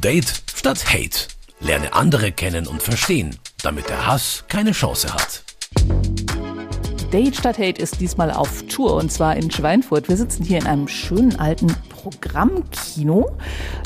[0.00, 1.26] Date statt Hate.
[1.58, 5.42] Lerne andere kennen und verstehen, damit der Hass keine Chance hat.
[7.10, 10.10] Date statt Hate ist diesmal auf Tour und zwar in Schweinfurt.
[10.10, 13.30] Wir sitzen hier in einem schönen alten Programmkino.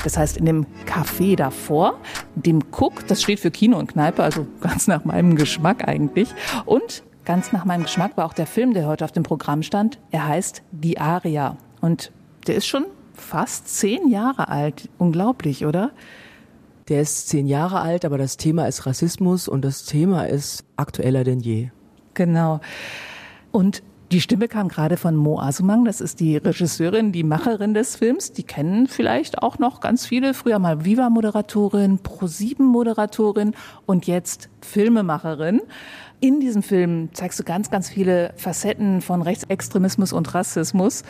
[0.03, 2.01] Das heißt in dem Café davor,
[2.35, 6.29] dem Cook, das steht für Kino und Kneipe, also ganz nach meinem Geschmack eigentlich.
[6.67, 10.01] Und ganz nach meinem Geschmack war auch der Film, der heute auf dem Programm stand.
[10.11, 11.57] Er heißt Die Aria.
[11.81, 12.11] Und
[12.49, 12.87] der ist schon
[13.21, 14.89] fast zehn Jahre alt.
[14.99, 15.93] Unglaublich, oder?
[16.89, 21.23] Der ist zehn Jahre alt, aber das Thema ist Rassismus und das Thema ist aktueller
[21.23, 21.71] denn je.
[22.15, 22.61] Genau.
[23.53, 27.95] Und die Stimme kam gerade von Mo Asumang, das ist die Regisseurin, die Macherin des
[27.95, 28.33] Films.
[28.33, 30.35] Die kennen vielleicht auch noch ganz viele.
[30.35, 33.55] Früher mal Viva-Moderatorin, Pro-7-Moderatorin
[33.87, 35.61] und jetzt Filmemacherin.
[36.19, 41.05] In diesem Film zeigst du ganz, ganz viele Facetten von Rechtsextremismus und Rassismus.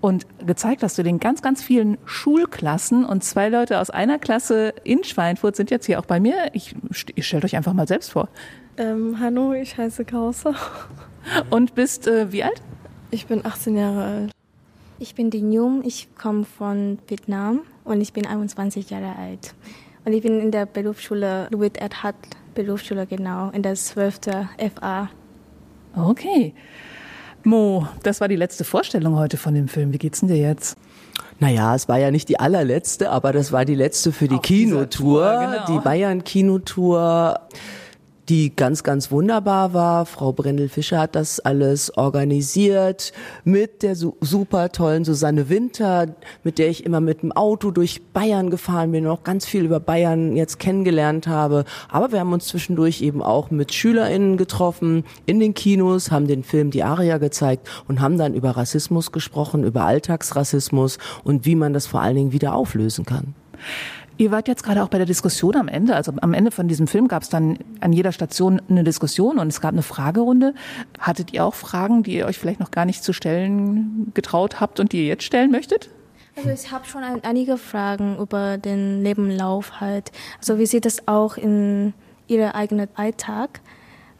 [0.00, 4.74] Und gezeigt hast du den ganz, ganz vielen Schulklassen und zwei Leute aus einer Klasse
[4.84, 6.50] in Schweinfurt sind jetzt hier auch bei mir.
[6.52, 6.74] Ich,
[7.14, 8.28] ich stelle euch einfach mal selbst vor.
[8.76, 10.54] Ähm, hallo, ich heiße Kausa.
[11.50, 12.62] Und bist äh, wie alt?
[13.10, 14.30] Ich bin 18 Jahre alt.
[15.00, 19.54] Ich bin die Nhung, ich komme von Vietnam und ich bin 21 Jahre alt.
[20.04, 22.16] Und ich bin in der Berufsschule Louis Erhard
[22.54, 24.20] Berufsschule genau, in der 12.
[24.74, 25.10] FA.
[25.94, 26.54] Okay.
[27.44, 29.92] Mo, das war die letzte Vorstellung heute von dem Film.
[29.92, 30.76] Wie geht's denn dir jetzt?
[31.40, 34.42] Naja, es war ja nicht die allerletzte, aber das war die letzte für die Auf
[34.42, 35.66] Kinotour, genau.
[35.66, 37.40] die Bayern-Kinotour
[38.28, 40.06] die ganz, ganz wunderbar war.
[40.06, 43.12] Frau Brendel-Fischer hat das alles organisiert
[43.44, 48.50] mit der super tollen Susanne Winter, mit der ich immer mit dem Auto durch Bayern
[48.50, 51.64] gefahren bin, und auch ganz viel über Bayern jetzt kennengelernt habe.
[51.88, 56.42] Aber wir haben uns zwischendurch eben auch mit SchülerInnen getroffen in den Kinos, haben den
[56.42, 61.72] Film Die Aria gezeigt und haben dann über Rassismus gesprochen, über Alltagsrassismus und wie man
[61.72, 63.34] das vor allen Dingen wieder auflösen kann.
[64.18, 65.94] Ihr wart jetzt gerade auch bei der Diskussion am Ende.
[65.94, 69.46] Also am Ende von diesem Film gab es dann an jeder Station eine Diskussion und
[69.46, 70.54] es gab eine Fragerunde.
[70.98, 74.80] Hattet ihr auch Fragen, die ihr euch vielleicht noch gar nicht zu stellen getraut habt
[74.80, 75.88] und die ihr jetzt stellen möchtet?
[76.36, 80.10] Also ich habe schon einige Fragen über den Lebenlauf halt.
[80.38, 81.94] Also wie sieht das auch in
[82.26, 83.60] Ihrem eigenen Alltag?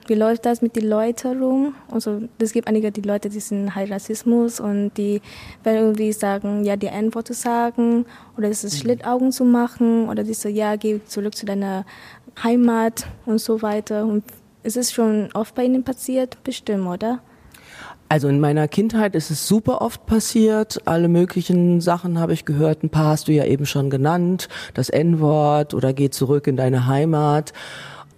[0.09, 1.75] Wie läuft das mit den Leuten rum?
[1.91, 5.21] Also es gibt einige die Leute, die sind halt Rassismus und die
[5.63, 8.79] werden irgendwie sagen, ja, die Antworten sagen oder es ist mhm.
[8.81, 11.85] Schlittaugen zu machen oder die so, ja, geh zurück zu deiner
[12.43, 14.05] Heimat und so weiter.
[14.05, 14.25] Und
[14.63, 17.21] es ist schon oft bei Ihnen passiert, bestimmt, oder?
[18.11, 20.81] Also in meiner Kindheit ist es super oft passiert.
[20.87, 22.83] Alle möglichen Sachen habe ich gehört.
[22.83, 24.49] Ein paar hast du ja eben schon genannt.
[24.73, 27.53] Das N-Wort oder geh zurück in deine Heimat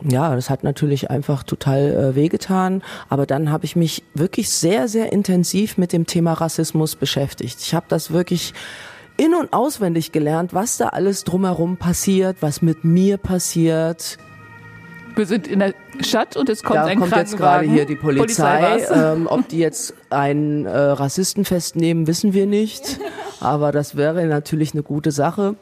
[0.03, 2.83] ja, das hat natürlich einfach total äh, wehgetan.
[3.09, 7.61] Aber dann habe ich mich wirklich sehr, sehr intensiv mit dem Thema Rassismus beschäftigt.
[7.61, 8.55] Ich habe das wirklich
[9.17, 14.19] in- und auswendig gelernt, was da alles drumherum passiert, was mit mir passiert.
[15.15, 17.97] Wir sind in der Stadt und es kommt da ein kommt jetzt gerade hier die
[17.97, 18.77] Polizei.
[18.77, 22.99] Polizei ähm, ob die jetzt einen äh, Rassisten festnehmen, wissen wir nicht.
[23.41, 25.57] Aber das wäre natürlich eine gute Sache.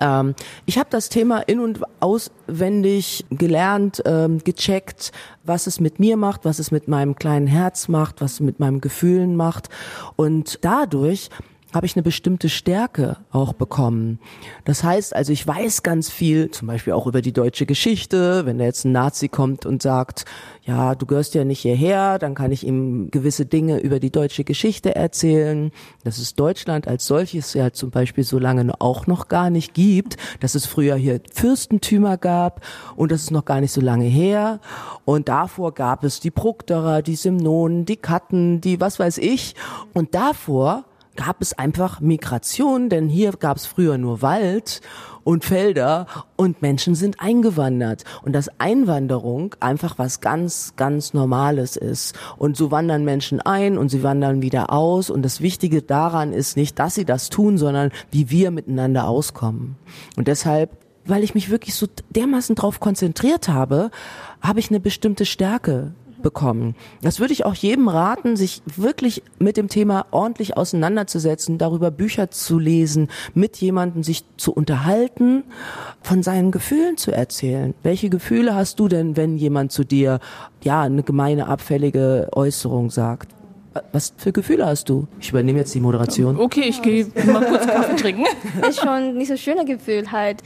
[0.00, 0.34] Ähm,
[0.66, 5.12] ich habe das Thema in und auswendig gelernt, ähm, gecheckt,
[5.44, 8.60] was es mit mir macht, was es mit meinem kleinen Herz macht, was es mit
[8.60, 9.68] meinen Gefühlen macht.
[10.16, 11.30] Und dadurch
[11.72, 14.18] habe ich eine bestimmte Stärke auch bekommen.
[14.64, 18.46] Das heißt also, ich weiß ganz viel, zum Beispiel auch über die deutsche Geschichte.
[18.46, 20.24] Wenn da jetzt ein Nazi kommt und sagt,
[20.62, 24.44] ja, du gehörst ja nicht hierher, dann kann ich ihm gewisse Dinge über die deutsche
[24.44, 25.70] Geschichte erzählen,
[26.04, 30.16] dass es Deutschland als solches ja zum Beispiel so lange auch noch gar nicht gibt,
[30.40, 32.64] dass es früher hier Fürstentümer gab
[32.96, 34.60] und das ist noch gar nicht so lange her.
[35.04, 39.54] Und davor gab es die Prukterer, die Simnonen, die Katten, die was weiß ich.
[39.92, 40.84] Und davor
[41.18, 44.80] gab es einfach Migration, denn hier gab es früher nur Wald
[45.24, 46.06] und Felder
[46.36, 52.16] und Menschen sind eingewandert und dass Einwanderung einfach was ganz, ganz Normales ist.
[52.38, 56.56] Und so wandern Menschen ein und sie wandern wieder aus und das Wichtige daran ist
[56.56, 59.74] nicht, dass sie das tun, sondern wie wir miteinander auskommen.
[60.16, 60.70] Und deshalb
[61.04, 63.90] weil ich mich wirklich so dermaßen drauf konzentriert habe,
[64.42, 66.74] habe ich eine bestimmte Stärke bekommen.
[67.02, 72.30] Das würde ich auch jedem raten, sich wirklich mit dem Thema ordentlich auseinanderzusetzen, darüber Bücher
[72.30, 75.44] zu lesen, mit jemandem sich zu unterhalten,
[76.02, 77.74] von seinen Gefühlen zu erzählen.
[77.82, 80.20] Welche Gefühle hast du denn, wenn jemand zu dir,
[80.62, 83.32] ja, eine gemeine, abfällige Äußerung sagt?
[83.92, 85.06] Was für Gefühle hast du?
[85.20, 86.38] Ich übernehme jetzt die Moderation.
[86.38, 88.24] Okay, ich gehe mal kurz Kaffee trinken.
[88.68, 90.42] Ist schon nicht so schöner Gefühl halt.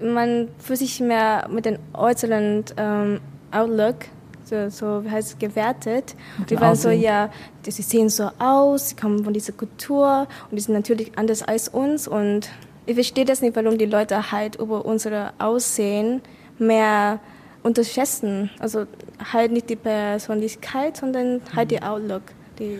[0.00, 3.20] Man fühlt sich mehr mit dem äußeren ähm,
[3.52, 3.96] Outlook
[4.44, 6.14] so, so heißt gewertet.
[6.38, 7.30] Und die waren so, ja,
[7.66, 11.68] sie sehen so aus, sie kommen von dieser Kultur und die sind natürlich anders als
[11.68, 12.50] uns und
[12.86, 16.20] ich verstehe das nicht, warum die Leute halt über unser Aussehen
[16.58, 17.18] mehr
[17.62, 18.50] unterschätzen.
[18.58, 18.84] Also
[19.32, 22.22] halt nicht die Persönlichkeit, sondern halt die Outlook.
[22.58, 22.78] Die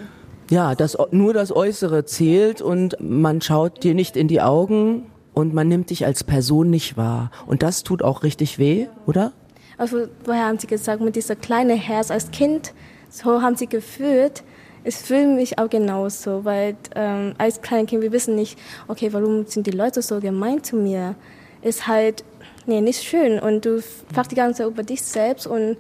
[0.51, 5.55] ja, das, nur das Äußere zählt und man schaut dir nicht in die Augen und
[5.55, 7.31] man nimmt dich als Person nicht wahr.
[7.47, 9.33] Und das tut auch richtig weh, oder?
[9.77, 12.73] Also, woher haben Sie gesagt, mit dieser kleinen Herz als Kind,
[13.11, 14.43] so haben Sie gefühlt.
[14.85, 19.47] Es fühlt mich auch genauso, weil ähm, als kleines Kind, wir wissen nicht, okay, warum
[19.47, 21.15] sind die Leute so gemein zu mir?
[21.63, 22.23] Ist halt,
[22.67, 23.39] nee, nicht schön.
[23.39, 23.83] Und du
[24.13, 25.79] fragst die ganze Zeit über dich selbst und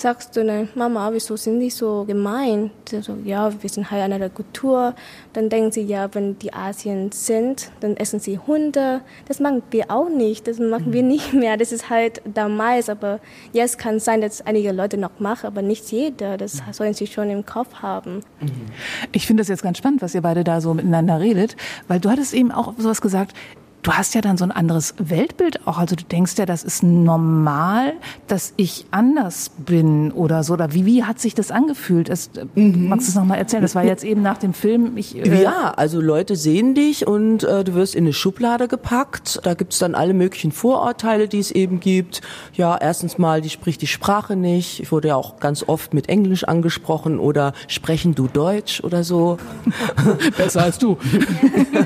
[0.00, 2.70] sagst du dann, Mama, wieso sind die so gemein?
[2.88, 4.94] Sie so, ja, wir sind halt einer Kultur.
[5.34, 9.02] Dann denken sie, ja, wenn die Asien sind, dann essen sie Hunde.
[9.28, 11.56] Das machen wir auch nicht, das machen wir nicht mehr.
[11.56, 13.20] Das ist halt damals, aber
[13.52, 16.38] jetzt kann es sein, dass einige Leute noch machen, aber nicht jeder.
[16.38, 18.20] Das sollen sie schon im Kopf haben.
[19.12, 21.56] Ich finde das jetzt ganz spannend, was ihr beide da so miteinander redet,
[21.88, 23.36] weil du hattest eben auch sowas gesagt,
[23.82, 25.78] du hast ja dann so ein anderes Weltbild auch.
[25.78, 27.94] Also du denkst ja, das ist normal,
[28.26, 30.54] dass ich anders bin oder so.
[30.54, 32.08] Oder wie, wie hat sich das angefühlt?
[32.08, 32.88] Das, mhm.
[32.88, 33.62] Magst du es nochmal erzählen?
[33.62, 34.96] Das war jetzt eben nach dem Film.
[34.96, 39.40] Ich, äh ja, also Leute sehen dich und äh, du wirst in eine Schublade gepackt.
[39.44, 42.20] Da gibt's dann alle möglichen Vorurteile, die es eben gibt.
[42.54, 44.80] Ja, erstens mal, die spricht die Sprache nicht.
[44.80, 49.38] Ich wurde ja auch ganz oft mit Englisch angesprochen oder sprechen du Deutsch oder so.
[50.36, 50.98] Besser als du.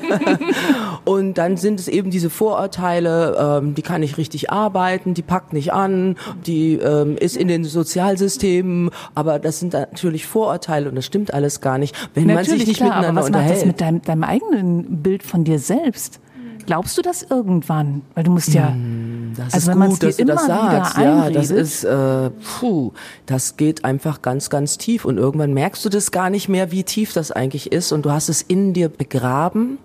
[1.05, 5.53] und dann sind es eben diese Vorurteile, ähm, die kann nicht richtig arbeiten, die packt
[5.53, 6.17] nicht an,
[6.47, 11.61] die ähm, ist in den Sozialsystemen, aber das sind natürlich Vorurteile und das stimmt alles
[11.61, 11.95] gar nicht.
[12.15, 13.51] Wenn natürlich, man sich nicht klar, miteinander aber was unterhält.
[13.51, 16.21] Macht das mit deinem, deinem eigenen Bild von dir selbst?
[16.67, 18.03] Glaubst du das irgendwann?
[18.15, 18.69] Weil du musst ja.
[18.69, 20.99] Hm, das also ist wenn gut, dass du das sagst.
[20.99, 22.93] Ja, das ist, äh, puh,
[23.27, 26.85] das geht einfach ganz, ganz tief und irgendwann merkst du das gar nicht mehr, wie
[26.85, 29.79] tief das eigentlich ist und du hast es in dir begraben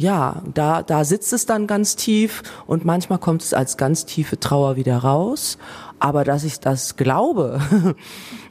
[0.00, 4.40] ja, da, da sitzt es dann ganz tief und manchmal kommt es als ganz tiefe
[4.40, 5.58] Trauer wieder raus.
[5.98, 7.60] Aber dass ich das glaube,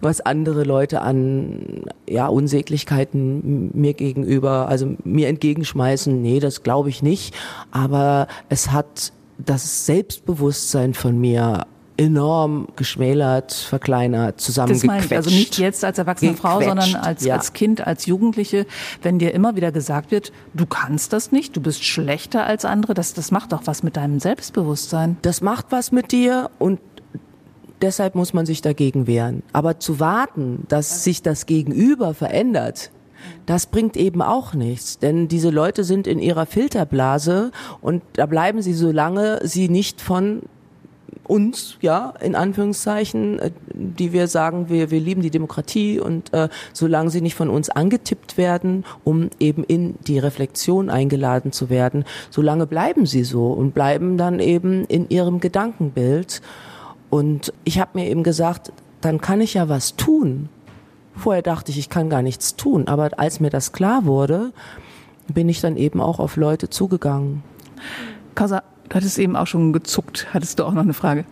[0.02, 7.02] was andere Leute an ja, Unsäglichkeiten mir gegenüber, also mir entgegenschmeißen, nee, das glaube ich
[7.02, 7.34] nicht.
[7.72, 11.66] Aber es hat das Selbstbewusstsein von mir
[12.00, 14.84] enorm geschmälert, verkleinert, zusammengequetscht.
[14.84, 17.36] Das meine ich, also nicht jetzt als erwachsene gequetscht, Frau, sondern als, ja.
[17.36, 18.66] als Kind, als Jugendliche,
[19.02, 22.94] wenn dir immer wieder gesagt wird, du kannst das nicht, du bist schlechter als andere,
[22.94, 25.18] das, das macht doch was mit deinem Selbstbewusstsein.
[25.24, 26.80] Das macht was mit dir und
[27.82, 29.44] deshalb muss man sich dagegen wehren.
[29.52, 32.92] Aber zu warten, dass sich das Gegenüber verändert,
[33.46, 37.52] das bringt eben auch nichts, denn diese Leute sind in ihrer Filterblase
[37.82, 40.44] und da bleiben sie, solange sie nicht von
[41.30, 46.50] uns, ja, in Anführungszeichen, äh, die wir sagen, wir, wir lieben die Demokratie und äh,
[46.74, 52.06] solange sie nicht von uns angetippt werden, um eben in die Reflexion eingeladen zu werden,
[52.30, 56.42] solange bleiben sie so und bleiben dann eben in ihrem Gedankenbild.
[57.10, 58.72] Und ich habe mir eben gesagt,
[59.02, 60.50] dann kann ich ja was tun.
[61.16, 64.52] Vorher dachte ich, ich kann gar nichts tun, aber als mir das klar wurde,
[65.28, 67.44] bin ich dann eben auch auf Leute zugegangen.
[68.36, 70.28] Kasa, Du hattest eben auch schon gezuckt.
[70.34, 71.26] Hattest du auch noch eine Frage?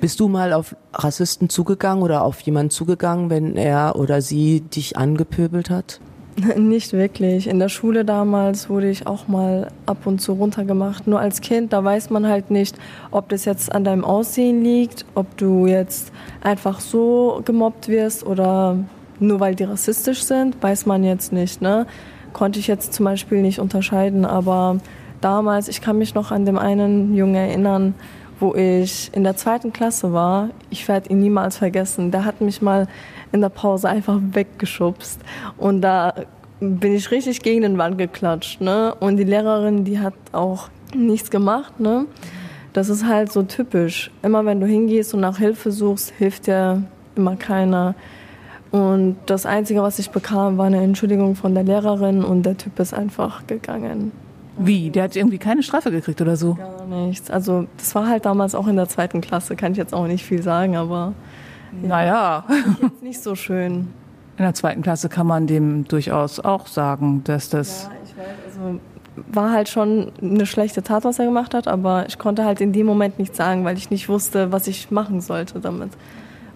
[0.00, 4.96] Bist du mal auf Rassisten zugegangen oder auf jemanden zugegangen, wenn er oder sie dich
[4.96, 6.00] angepöbelt hat?
[6.56, 7.46] Nicht wirklich.
[7.48, 11.06] In der Schule damals wurde ich auch mal ab und zu runtergemacht.
[11.06, 12.76] Nur als Kind, da weiß man halt nicht,
[13.10, 18.78] ob das jetzt an deinem Aussehen liegt, ob du jetzt einfach so gemobbt wirst oder
[19.18, 21.60] nur weil die rassistisch sind, weiß man jetzt nicht.
[21.60, 21.86] Ne?
[22.32, 24.78] Konnte ich jetzt zum Beispiel nicht unterscheiden, aber
[25.20, 27.94] damals, ich kann mich noch an dem einen Jungen erinnern,
[28.38, 30.48] wo ich in der zweiten Klasse war.
[30.70, 32.10] Ich werde ihn niemals vergessen.
[32.10, 32.88] Der hat mich mal
[33.32, 35.20] in der Pause einfach weggeschubst.
[35.58, 36.14] Und da
[36.60, 38.60] bin ich richtig gegen den Wand geklatscht.
[38.60, 38.94] Ne?
[38.98, 41.78] Und die Lehrerin, die hat auch nichts gemacht.
[41.80, 42.06] Ne?
[42.72, 44.10] Das ist halt so typisch.
[44.22, 46.82] Immer wenn du hingehst und nach Hilfe suchst, hilft dir
[47.16, 47.94] immer keiner.
[48.70, 52.78] Und das Einzige, was ich bekam, war eine Entschuldigung von der Lehrerin und der Typ
[52.78, 54.12] ist einfach gegangen.
[54.62, 54.90] Wie?
[54.90, 56.54] Der hat irgendwie keine Strafe gekriegt oder so?
[56.54, 57.30] Gar nichts.
[57.30, 60.24] Also das war halt damals auch in der zweiten Klasse, kann ich jetzt auch nicht
[60.24, 61.14] viel sagen, aber
[61.82, 62.44] naja.
[62.82, 63.88] Jetzt nicht so schön.
[64.36, 67.84] In der zweiten Klasse kann man dem durchaus auch sagen, dass das.
[67.84, 68.80] Ja, ich weiß, also
[69.32, 72.72] war halt schon eine schlechte Tat, was er gemacht hat, aber ich konnte halt in
[72.72, 75.90] dem Moment nichts sagen, weil ich nicht wusste, was ich machen sollte damit.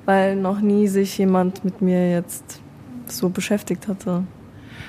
[0.04, 2.60] Weil noch nie sich jemand mit mir jetzt
[3.06, 4.24] so beschäftigt hatte.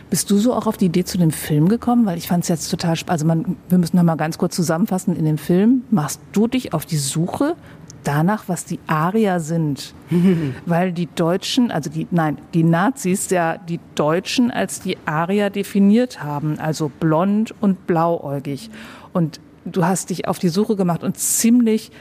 [0.10, 2.06] Bist du so auch auf die Idee zu dem Film gekommen?
[2.06, 3.12] Weil ich fand es jetzt total spannend.
[3.12, 5.16] Also man, wir müssen noch mal ganz kurz zusammenfassen.
[5.16, 7.56] In dem Film machst du dich auf die Suche
[8.04, 9.94] danach, was die Arier sind.
[10.66, 16.24] Weil die Deutschen, also die, nein, die Nazis ja die Deutschen als die Arier definiert
[16.24, 18.70] haben, also blond und blauäugig.
[19.12, 21.92] Und du hast dich auf die Suche gemacht und ziemlich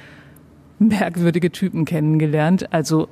[0.78, 2.72] merkwürdige Typen kennengelernt.
[2.72, 3.08] Also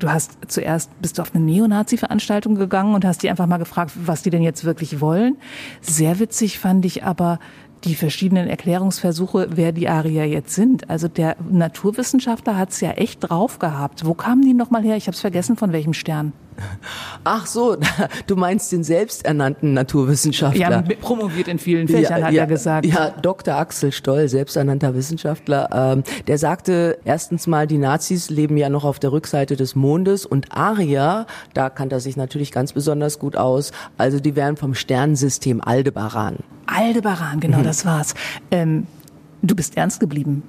[0.00, 3.92] du hast zuerst bist du auf eine Neonazi-Veranstaltung gegangen und hast die einfach mal gefragt,
[4.04, 5.36] was die denn jetzt wirklich wollen.
[5.80, 7.38] Sehr witzig fand ich aber
[7.84, 10.90] die verschiedenen Erklärungsversuche, wer die Arier jetzt sind.
[10.90, 14.04] Also der Naturwissenschaftler hat es ja echt drauf gehabt.
[14.04, 14.96] Wo kamen die nochmal her?
[14.96, 16.32] Ich habe es vergessen, von welchem Stern.
[17.24, 17.76] Ach so,
[18.26, 20.60] du meinst den selbsternannten Naturwissenschaftler.
[20.60, 22.86] Ja, promoviert in vielen Fächern, ja, hat ja, er gesagt.
[22.86, 23.54] Ja, Dr.
[23.54, 28.98] Axel Stoll, selbsternannter Wissenschaftler, ähm, der sagte erstens mal, die Nazis leben ja noch auf
[28.98, 33.72] der Rückseite des Mondes und Arier, da kannte er sich natürlich ganz besonders gut aus,
[33.98, 36.36] also die wären vom Sternensystem Aldebaran.
[36.66, 37.64] Aldebaran, genau, mhm.
[37.64, 38.14] das war's.
[38.50, 38.86] Ähm,
[39.42, 40.42] du bist ernst geblieben.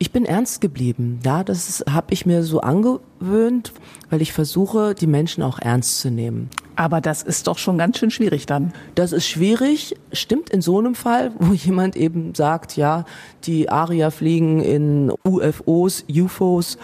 [0.00, 1.18] Ich bin ernst geblieben.
[1.24, 3.72] Ja, das habe ich mir so angewöhnt,
[4.10, 6.50] weil ich versuche, die Menschen auch ernst zu nehmen.
[6.76, 8.72] Aber das ist doch schon ganz schön schwierig dann.
[8.94, 13.04] Das ist schwierig, stimmt in so einem Fall, wo jemand eben sagt, ja,
[13.44, 16.78] die Arier fliegen in UFOs, UFOs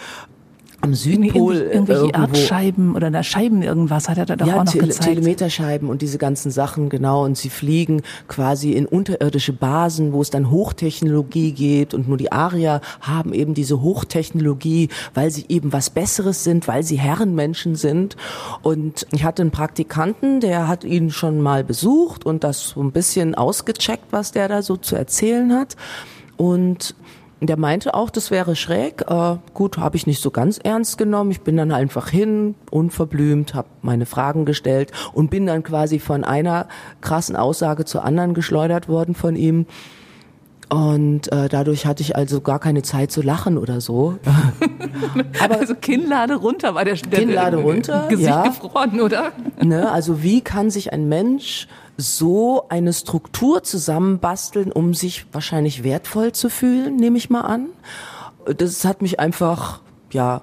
[0.85, 2.21] am Südpol irgendwelche irgendwo.
[2.21, 5.05] Erdscheiben oder da Scheiben irgendwas hat er da doch ja, auch noch Tele gezeigt.
[5.05, 10.29] Telemeterscheiben und diese ganzen Sachen genau und sie fliegen quasi in unterirdische Basen, wo es
[10.29, 15.89] dann Hochtechnologie gibt und nur die Arier haben eben diese Hochtechnologie, weil sie eben was
[15.89, 18.15] Besseres sind, weil sie Herrenmenschen sind
[18.61, 22.91] und ich hatte einen Praktikanten, der hat ihn schon mal besucht und das so ein
[22.91, 25.75] bisschen ausgecheckt, was der da so zu erzählen hat
[26.37, 26.95] und
[27.41, 29.03] der meinte auch, das wäre schräg.
[29.09, 31.31] Äh, gut, habe ich nicht so ganz ernst genommen.
[31.31, 36.23] Ich bin dann einfach hin, unverblümt, habe meine Fragen gestellt und bin dann quasi von
[36.23, 36.67] einer
[37.01, 39.65] krassen Aussage zur anderen geschleudert worden von ihm.
[40.69, 44.17] Und äh, dadurch hatte ich also gar keine Zeit zu lachen oder so.
[45.43, 48.43] Aber also Kinnlade runter war der, der Kinnlade runter, Gesicht ja.
[48.47, 49.31] gefroren, oder?
[49.61, 56.31] Ne, also wie kann sich ein Mensch so eine Struktur zusammenbasteln, um sich wahrscheinlich wertvoll
[56.33, 57.67] zu fühlen, nehme ich mal an.
[58.57, 60.41] Das hat mich einfach, ja,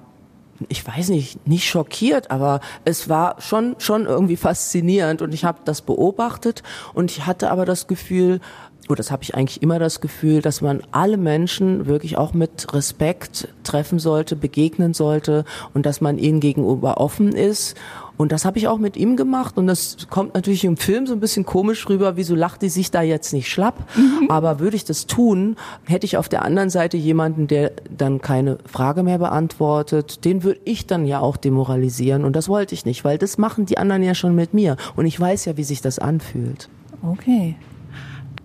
[0.69, 5.59] ich weiß nicht, nicht schockiert, aber es war schon schon irgendwie faszinierend und ich habe
[5.65, 8.39] das beobachtet und ich hatte aber das Gefühl,
[8.87, 12.73] oder das habe ich eigentlich immer das Gefühl, dass man alle Menschen wirklich auch mit
[12.73, 17.75] Respekt treffen sollte, begegnen sollte und dass man ihnen gegenüber offen ist
[18.17, 21.13] und das habe ich auch mit ihm gemacht und das kommt natürlich im Film so
[21.13, 23.75] ein bisschen komisch rüber, wieso lacht die sich da jetzt nicht schlapp?
[23.95, 24.29] Mhm.
[24.29, 25.55] Aber würde ich das tun,
[25.85, 30.59] hätte ich auf der anderen Seite jemanden, der dann keine Frage mehr beantwortet, den würde
[30.63, 34.03] ich dann ja auch demoralisieren und das wollte ich nicht, weil das machen die anderen
[34.03, 36.69] ja schon mit mir und ich weiß ja, wie sich das anfühlt.
[37.01, 37.55] Okay.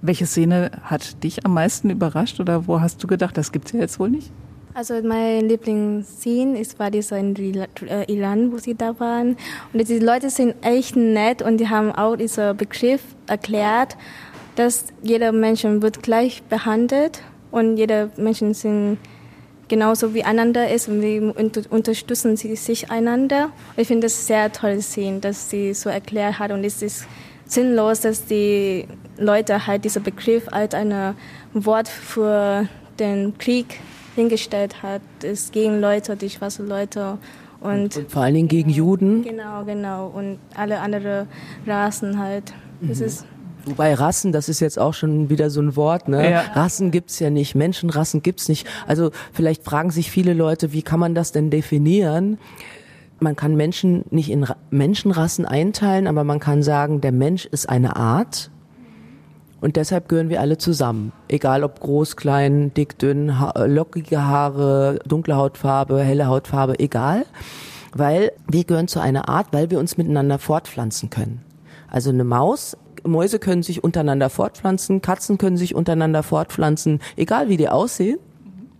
[0.01, 3.81] Welche Szene hat dich am meisten überrascht oder wo hast du gedacht, das gibt's ja
[3.81, 4.31] jetzt wohl nicht?
[4.79, 9.37] Also mein Lieblingsszene ist war dieser in äh, Iran, wo sie da waren.
[9.73, 13.97] Und die Leute sind echt nett und die haben auch diesen Begriff erklärt,
[14.55, 18.99] dass jeder Mensch wird gleich behandelt und jeder Mensch sind
[19.67, 21.35] genauso wie einander ist und wir
[21.71, 23.51] unterstützen sie sich einander.
[23.77, 27.05] Ich finde das sehr toll sehen, dass sie so erklärt hat und es ist
[27.47, 31.17] sinnlos, dass die Leute halt diesen Begriff als ein
[31.53, 32.69] Wort für
[33.01, 33.81] den Krieg
[34.19, 37.19] hingestellt hat, ist gegen Leute, die schwarze Leute
[37.61, 39.23] und, und, vor allen Dingen gegen Juden.
[39.23, 41.29] Genau, genau und alle anderen
[41.67, 42.53] Rassen halt.
[42.81, 43.07] Das mhm.
[43.07, 43.27] ist
[43.65, 46.31] Wobei Rassen, das ist jetzt auch schon wieder so ein Wort, ne?
[46.31, 46.41] Ja.
[46.55, 48.67] Rassen gibt's ja nicht, Menschenrassen gibt's nicht.
[48.87, 52.39] Also vielleicht fragen sich viele Leute, wie kann man das denn definieren?
[53.21, 57.97] Man kann Menschen nicht in Menschenrassen einteilen, aber man kann sagen, der Mensch ist eine
[57.97, 58.51] Art
[59.61, 61.12] und deshalb gehören wir alle zusammen.
[61.29, 67.27] Egal ob groß, klein, dick, dünn, ha lockige Haare, dunkle Hautfarbe, helle Hautfarbe, egal.
[67.93, 71.43] Weil wir gehören zu einer Art, weil wir uns miteinander fortpflanzen können.
[71.88, 77.57] Also eine Maus, Mäuse können sich untereinander fortpflanzen, Katzen können sich untereinander fortpflanzen, egal wie
[77.57, 78.19] die aussehen,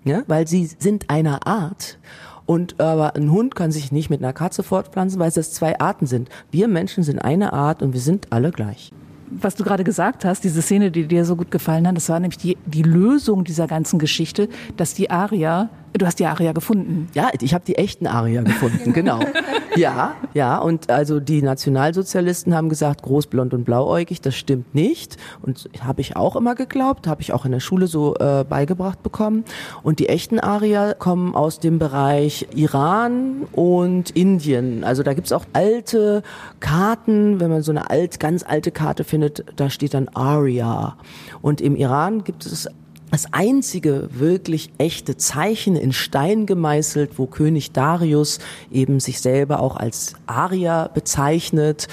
[0.05, 1.99] ja, weil sie sind einer Art.
[2.47, 6.07] Und aber ein Hund kann sich nicht mit einer Katze fortpflanzen, weil es zwei Arten
[6.07, 6.29] sind.
[6.51, 8.93] Wir Menschen sind eine Art und wir sind alle gleich
[9.31, 12.21] was du gerade gesagt hast, diese Szene, die dir so gut gefallen hat, das war
[12.21, 17.09] nämlich die, die Lösung dieser ganzen Geschichte, dass die Aria Du hast die Aria gefunden.
[17.15, 19.21] Ja, ich habe die echten Aria gefunden, genau.
[19.77, 25.17] ja, ja, und also die Nationalsozialisten haben gesagt, groß, blond und blauäugig, das stimmt nicht.
[25.43, 29.03] Und habe ich auch immer geglaubt, habe ich auch in der Schule so äh, beigebracht
[29.03, 29.45] bekommen.
[29.83, 34.85] Und die echten Aria kommen aus dem Bereich Iran und Indien.
[34.85, 36.23] Also da gibt's auch alte
[36.61, 40.97] Karten, wenn man so eine alt, ganz alte Karte findet, da steht dann Aria.
[41.41, 42.69] Und im Iran gibt es
[43.11, 48.39] das einzige wirklich echte Zeichen in Stein gemeißelt, wo König Darius
[48.71, 51.89] eben sich selber auch als Arier bezeichnet.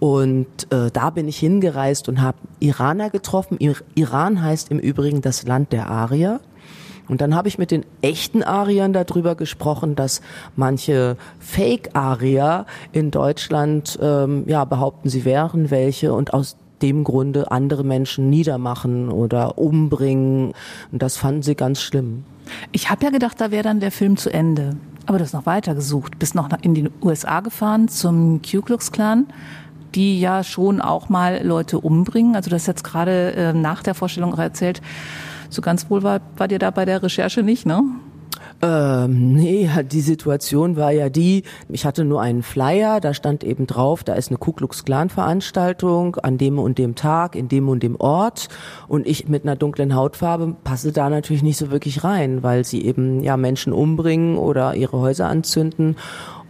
[0.00, 3.58] Und äh, da bin ich hingereist und habe Iraner getroffen.
[3.94, 6.40] Iran heißt im Übrigen das Land der Arier.
[7.08, 10.22] Und dann habe ich mit den echten Ariern darüber gesprochen, dass
[10.56, 17.82] manche Fake-Arier in Deutschland ähm, ja behaupten, sie wären welche und aus dem Grunde andere
[17.82, 20.52] Menschen niedermachen oder umbringen.
[20.92, 22.24] Und das fanden sie ganz schlimm.
[22.72, 24.76] Ich habe ja gedacht, da wäre dann der Film zu Ende.
[25.06, 28.92] Aber du hast noch weiter gesucht, bist noch in die USA gefahren zum Ku Klux
[28.92, 29.26] Klan,
[29.94, 32.36] die ja schon auch mal Leute umbringen.
[32.36, 34.82] Also du hast jetzt gerade äh, nach der Vorstellung erzählt,
[35.48, 37.82] so ganz wohl war, war dir da bei der Recherche nicht, ne?
[38.62, 43.66] Ähm, nee, die Situation war ja die, ich hatte nur einen Flyer, da stand eben
[43.66, 47.68] drauf, da ist eine Ku Klux Klan Veranstaltung an dem und dem Tag, in dem
[47.68, 48.48] und dem Ort.
[48.88, 52.84] Und ich mit einer dunklen Hautfarbe passe da natürlich nicht so wirklich rein, weil sie
[52.84, 55.96] eben ja Menschen umbringen oder ihre Häuser anzünden.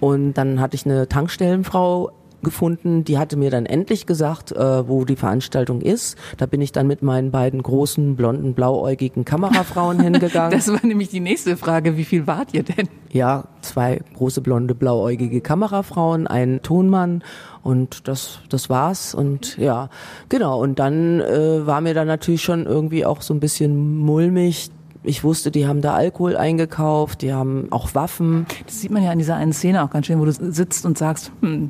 [0.01, 2.13] Und dann hatte ich eine Tankstellenfrau
[2.45, 3.05] gefunden.
[3.05, 6.17] Die hatte mir dann endlich gesagt, äh, wo die Veranstaltung ist.
[6.37, 10.53] Da bin ich dann mit meinen beiden großen, blonden, blauäugigen Kamerafrauen hingegangen.
[10.53, 11.97] Das war nämlich die nächste Frage.
[11.97, 12.89] Wie viel wart ihr denn?
[13.11, 17.23] Ja, zwei große, blonde, blauäugige Kamerafrauen, ein Tonmann
[17.63, 19.15] und das, das war's.
[19.15, 19.89] Und ja,
[20.29, 20.61] genau.
[20.61, 24.71] Und dann äh, war mir dann natürlich schon irgendwie auch so ein bisschen mulmig,
[25.05, 28.47] ich wusste, die haben da Alkohol eingekauft, die haben auch Waffen.
[28.65, 30.97] Das sieht man ja in dieser einen Szene auch ganz schön, wo du sitzt und
[30.97, 31.69] sagst, hm,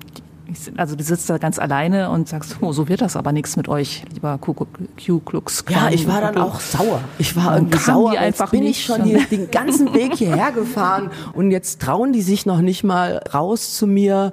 [0.77, 3.69] also du sitzt da ganz alleine und sagst, oh, so wird das aber nichts mit
[3.69, 5.85] euch, lieber Ku Klux Klan.
[5.85, 7.01] Ja, ich war dann auch sauer.
[7.19, 8.13] Ich war irgendwie sauer.
[8.19, 12.47] Einfach bin ich schon hier den ganzen Weg hierher gefahren und jetzt trauen die sich
[12.47, 14.33] noch nicht mal raus zu mir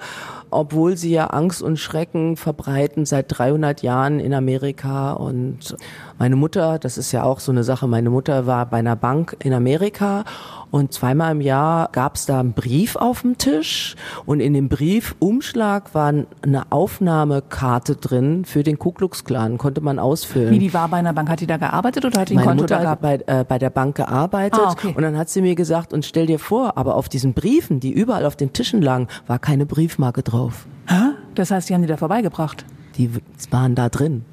[0.51, 5.13] obwohl sie ja Angst und Schrecken verbreiten seit 300 Jahren in Amerika.
[5.13, 5.77] Und
[6.19, 9.35] meine Mutter, das ist ja auch so eine Sache, meine Mutter war bei einer Bank
[9.39, 10.25] in Amerika
[10.71, 14.69] und zweimal im Jahr gab es da einen Brief auf dem Tisch und in dem
[14.69, 20.51] Briefumschlag war eine Aufnahmekarte drin für den Ku Klux Klan, konnte man ausfüllen.
[20.51, 22.63] Wie die war bei einer Bank, hat die da gearbeitet oder hat die ein Konto
[22.63, 24.93] Mutter da hat bei, äh, bei der Bank gearbeitet ah, okay.
[24.95, 27.91] und dann hat sie mir gesagt, und stell dir vor, aber auf diesen Briefen, die
[27.91, 30.65] überall auf den Tischen lagen, war keine Briefmarke drauf.
[30.87, 31.11] Hä?
[31.35, 32.65] Das heißt, die haben die da vorbeigebracht?
[32.97, 33.09] Die
[33.49, 34.25] waren da drin.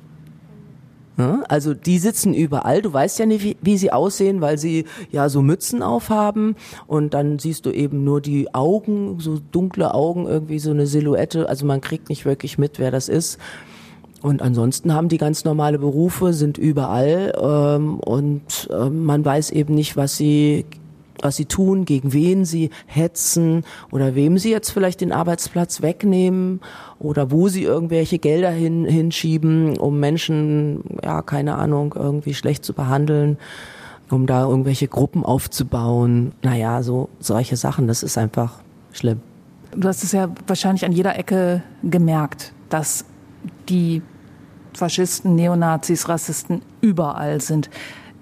[1.48, 2.80] Also die sitzen überall.
[2.80, 6.54] Du weißt ja nicht, wie, wie, sie aussehen, weil sie ja so Mützen aufhaben
[6.86, 11.48] und dann siehst du eben nur die Augen, so dunkle Augen, irgendwie so eine Silhouette.
[11.48, 13.38] Also man kriegt nicht wirklich mit, wer das ist.
[14.22, 19.74] Und ansonsten haben die ganz normale Berufe, sind überall ähm, und äh, man weiß eben
[19.74, 20.66] nicht, was sie
[21.22, 26.60] was sie tun, gegen wen sie hetzen oder wem sie jetzt vielleicht den Arbeitsplatz wegnehmen
[26.98, 32.72] oder wo sie irgendwelche Gelder hin, hinschieben, um Menschen, ja, keine Ahnung, irgendwie schlecht zu
[32.72, 33.38] behandeln,
[34.10, 36.32] um da irgendwelche Gruppen aufzubauen.
[36.42, 38.60] Naja, so solche Sachen, das ist einfach
[38.92, 39.20] schlimm.
[39.72, 43.04] Du hast es ja wahrscheinlich an jeder Ecke gemerkt, dass
[43.68, 44.02] die
[44.74, 47.68] Faschisten, Neonazis, Rassisten überall sind.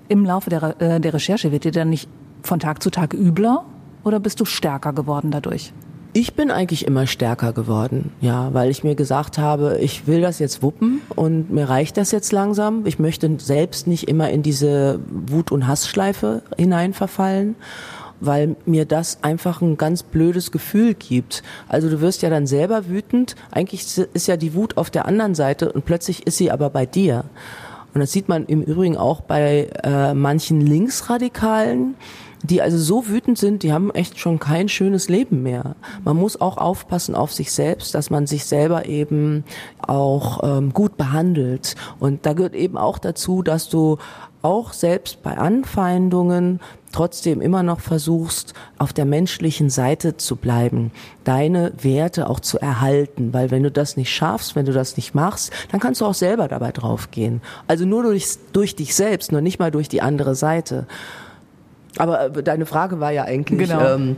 [0.09, 2.09] Im Laufe der, äh, der Recherche wird dir dann nicht
[2.47, 3.65] von Tag zu Tag übler
[4.05, 5.73] oder bist du stärker geworden dadurch?
[6.13, 10.39] Ich bin eigentlich immer stärker geworden, ja, weil ich mir gesagt habe, ich will das
[10.39, 12.87] jetzt wuppen und mir reicht das jetzt langsam.
[12.87, 17.55] Ich möchte selbst nicht immer in diese Wut- und Hassschleife hineinverfallen,
[18.21, 21.43] weil mir das einfach ein ganz blödes Gefühl gibt.
[21.69, 23.37] Also du wirst ja dann selber wütend.
[23.51, 26.87] Eigentlich ist ja die Wut auf der anderen Seite und plötzlich ist sie aber bei
[26.87, 27.25] dir.
[27.93, 31.95] Und das sieht man im Übrigen auch bei äh, manchen Linksradikalen,
[32.47, 35.77] die also so wütend sind, die haben echt schon kein schönes Leben mehr.
[36.05, 39.45] Man muss auch aufpassen auf sich selbst, dass man sich selber eben
[39.79, 41.77] auch ähm, gut behandelt.
[41.99, 43.99] Und da gehört eben auch dazu, dass du
[44.43, 46.61] auch selbst bei Anfeindungen
[46.93, 50.93] trotzdem immer noch versuchst, auf der menschlichen Seite zu bleiben,
[51.25, 55.15] deine Werte auch zu erhalten, weil wenn du das nicht schaffst, wenn du das nicht
[55.15, 57.43] machst, dann kannst du auch selber dabei draufgehen.
[57.67, 60.87] Also nur durch, durch dich selbst, nur nicht mal durch die andere Seite.
[61.99, 63.95] Aber äh, deine Frage war ja eigentlich, genau.
[63.95, 64.17] ähm,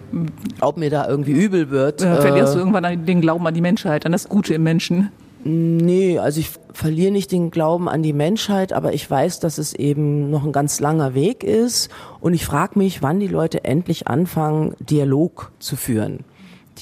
[0.60, 2.02] ob mir da irgendwie übel wird.
[2.02, 5.10] Äh, verlierst du irgendwann den Glauben an die Menschheit, an das Gute im Menschen?
[5.44, 9.72] Nee, also ich verliere nicht den Glauben an die Menschheit, aber ich weiß, dass es
[9.72, 11.90] eben noch ein ganz langer Weg ist.
[12.20, 16.24] Und ich frage mich, wann die Leute endlich anfangen, Dialog zu führen.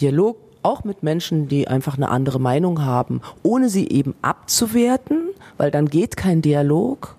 [0.01, 5.29] Dialog auch mit Menschen, die einfach eine andere Meinung haben, ohne sie eben abzuwerten,
[5.59, 7.15] weil dann geht kein Dialog,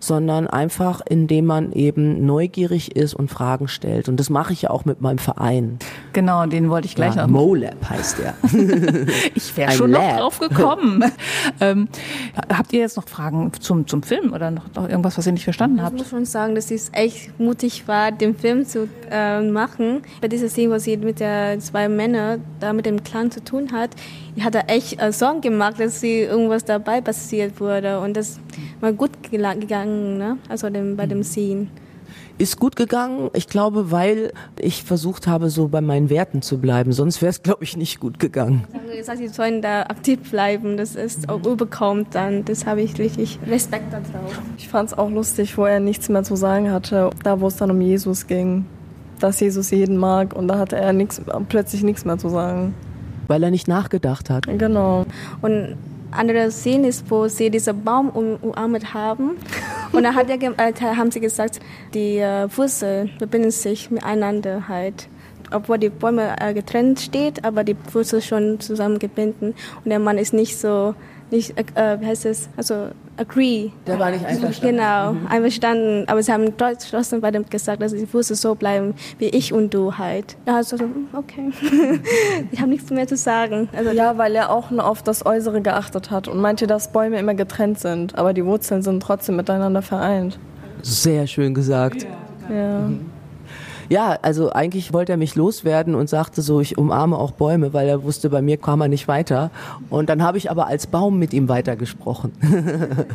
[0.00, 4.08] sondern einfach, indem man eben neugierig ist und Fragen stellt.
[4.08, 5.78] Und das mache ich ja auch mit meinem Verein.
[6.14, 7.30] Genau, den wollte ich gleich ja, noch.
[7.30, 8.34] MoLab heißt der.
[9.34, 10.02] ich wäre schon Lab.
[10.02, 11.04] noch drauf gekommen.
[11.60, 11.88] ähm,
[12.48, 15.44] habt ihr jetzt noch Fragen zum, zum Film oder noch, noch irgendwas, was ihr nicht
[15.44, 15.94] verstanden habt?
[15.94, 20.02] Ich muss schon sagen, dass es echt mutig war, den Film zu äh, machen.
[20.22, 23.72] Bei dieser Szene, wo sie mit der zwei Männern da mit dem Clan zu tun
[23.72, 23.90] hat,
[24.36, 28.40] ich hatte echt äh, Sorgen gemacht, dass sie irgendwas dabei passiert wurde und das
[28.80, 30.38] war gut gegangen, ne?
[30.48, 31.68] Also dem, bei dem Scene
[32.40, 33.30] ist gut gegangen.
[33.34, 36.92] Ich glaube, weil ich versucht habe, so bei meinen Werten zu bleiben.
[36.92, 38.64] Sonst wäre es, glaube ich, nicht gut gegangen.
[38.72, 40.76] Also gesagt, sie sollen da aktiv bleiben.
[40.76, 42.44] Das ist auch überkommt dann.
[42.46, 44.40] Das habe ich richtig Respekt darauf.
[44.56, 47.10] Ich fand es auch lustig, wo er nichts mehr zu sagen hatte.
[47.22, 48.64] Da, wo es dann um Jesus ging.
[49.18, 50.34] Dass Jesus jeden mag.
[50.34, 51.20] Und da hatte er nix,
[51.50, 52.74] plötzlich nichts mehr zu sagen.
[53.28, 54.46] Weil er nicht nachgedacht hat.
[54.46, 55.04] Genau.
[55.42, 55.76] Und
[56.12, 59.36] andere Szene ist, wo sie diesen Baum umarmt haben.
[59.92, 61.60] Und dann hat er, äh, haben sie gesagt,
[61.94, 65.08] die äh, Wurzeln verbinden sich miteinander halt.
[65.52, 69.54] Obwohl die Bäume äh, getrennt steht, aber die Wurzeln schon zusammengebunden.
[69.84, 70.94] Und der Mann ist nicht so
[71.32, 73.70] nicht, äh, wie heißt es, also agree.
[73.86, 74.76] Der war nicht einverstanden.
[74.76, 75.26] Genau, mhm.
[75.26, 76.04] einverstanden.
[76.08, 79.72] Aber sie haben trotzdem bei dem gesagt, dass sie Fuße so bleiben wie ich und
[79.74, 80.36] du halt.
[80.44, 81.50] Da hast du so, okay.
[82.50, 83.68] ich habe nichts mehr zu sagen.
[83.76, 87.18] Also ja, weil er auch nur auf das Äußere geachtet hat und meinte, dass Bäume
[87.18, 90.38] immer getrennt sind, aber die Wurzeln sind trotzdem miteinander vereint.
[90.82, 92.06] Sehr schön gesagt.
[92.48, 92.54] Ja.
[92.54, 92.78] ja.
[92.80, 93.19] Mhm.
[93.90, 97.88] Ja, also eigentlich wollte er mich loswerden und sagte so, ich umarme auch Bäume, weil
[97.88, 99.50] er wusste, bei mir kam er nicht weiter.
[99.90, 102.30] Und dann habe ich aber als Baum mit ihm weitergesprochen.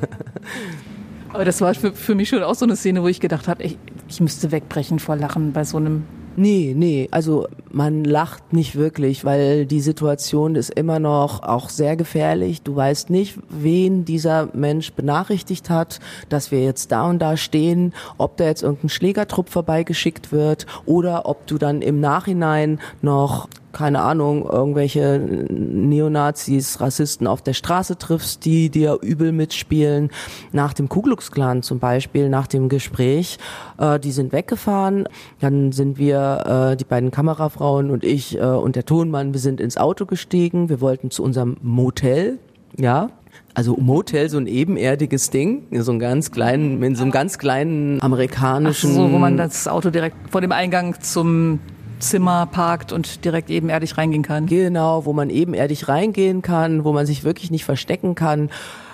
[1.34, 3.64] aber das war für, für mich schon auch so eine Szene, wo ich gedacht habe,
[3.64, 3.78] ich,
[4.10, 6.04] ich müsste wegbrechen vor Lachen bei so einem
[6.38, 11.96] Nee, nee, also man lacht nicht wirklich, weil die Situation ist immer noch auch sehr
[11.96, 12.62] gefährlich.
[12.62, 17.94] Du weißt nicht, wen dieser Mensch benachrichtigt hat, dass wir jetzt da und da stehen,
[18.18, 24.00] ob da jetzt irgendein Schlägertrupp vorbeigeschickt wird oder ob du dann im Nachhinein noch keine
[24.00, 30.12] Ahnung, irgendwelche Neonazis, Rassisten auf der Straße triffst, die dir übel mitspielen.
[30.54, 33.38] Nach dem Ku Klux Klan zum Beispiel, nach dem Gespräch,
[33.78, 35.10] äh, die sind weggefahren.
[35.42, 39.60] Dann sind wir, äh, die beiden Kamerafrauen und ich äh, und der Tonmann, wir sind
[39.60, 40.70] ins Auto gestiegen.
[40.70, 42.40] Wir wollten zu unserem Motel,
[42.80, 43.10] ja,
[43.56, 48.02] also Motel, so ein ebenerdiges Ding, so ein ganz kleinen, in so einem ganz kleinen
[48.02, 48.92] amerikanischen.
[48.92, 51.60] Ach so, wo man das Auto direkt vor dem Eingang zum
[52.00, 54.46] Zimmer parkt und direkt ebenerdig reingehen kann.
[54.46, 58.50] Genau, wo man ebenerdig reingehen kann, wo man sich wirklich nicht verstecken kann.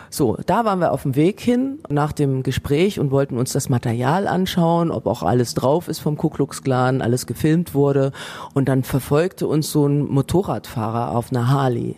[0.09, 3.69] So, da waren wir auf dem Weg hin nach dem Gespräch und wollten uns das
[3.69, 8.11] Material anschauen, ob auch alles drauf ist vom Ku Klux Klan, alles gefilmt wurde.
[8.53, 11.95] Und dann verfolgte uns so ein Motorradfahrer auf einer Harley.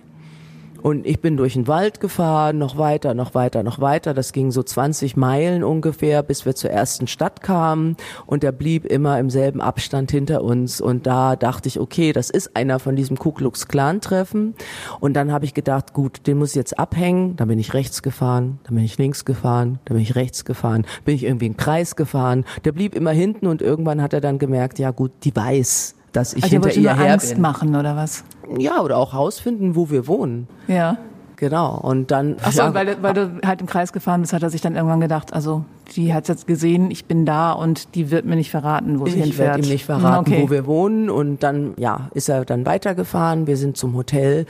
[0.83, 4.13] Und ich bin durch den Wald gefahren, noch weiter, noch weiter, noch weiter.
[4.13, 7.95] Das ging so 20 Meilen ungefähr, bis wir zur ersten Stadt kamen.
[8.25, 10.81] Und er blieb immer im selben Abstand hinter uns.
[10.81, 14.55] Und da dachte ich, okay, das ist einer von diesem Ku Klux Klan Treffen.
[14.99, 17.37] Und dann habe ich gedacht, gut, den muss ich jetzt abhängen.
[17.37, 20.85] Dann bin ich rechts gefahren, dann bin ich links gefahren, dann bin ich rechts gefahren,
[21.05, 22.43] bin ich irgendwie im Kreis gefahren.
[22.65, 26.33] Der blieb immer hinten und irgendwann hat er dann gemerkt, ja gut, die weiß, dass
[26.33, 27.41] ich also hinter ihr her Angst bin.
[27.41, 28.25] machen oder was?
[28.57, 30.47] Ja, oder auch rausfinden, wo wir wohnen.
[30.67, 30.97] Ja.
[31.35, 31.77] Genau.
[31.77, 32.37] Und dann.
[32.41, 34.75] Ach so, ja, weil, weil du halt im Kreis gefahren bist, hat er sich dann
[34.75, 38.51] irgendwann gedacht, also die hat jetzt gesehen, ich bin da und die wird mir nicht
[38.51, 39.29] verraten, wo sie hinfährt.
[39.29, 40.41] Ich werde ihm nicht verraten, okay.
[40.41, 41.09] wo wir wohnen.
[41.09, 43.47] Und dann, ja, ist er dann weitergefahren.
[43.47, 44.45] Wir sind zum Hotel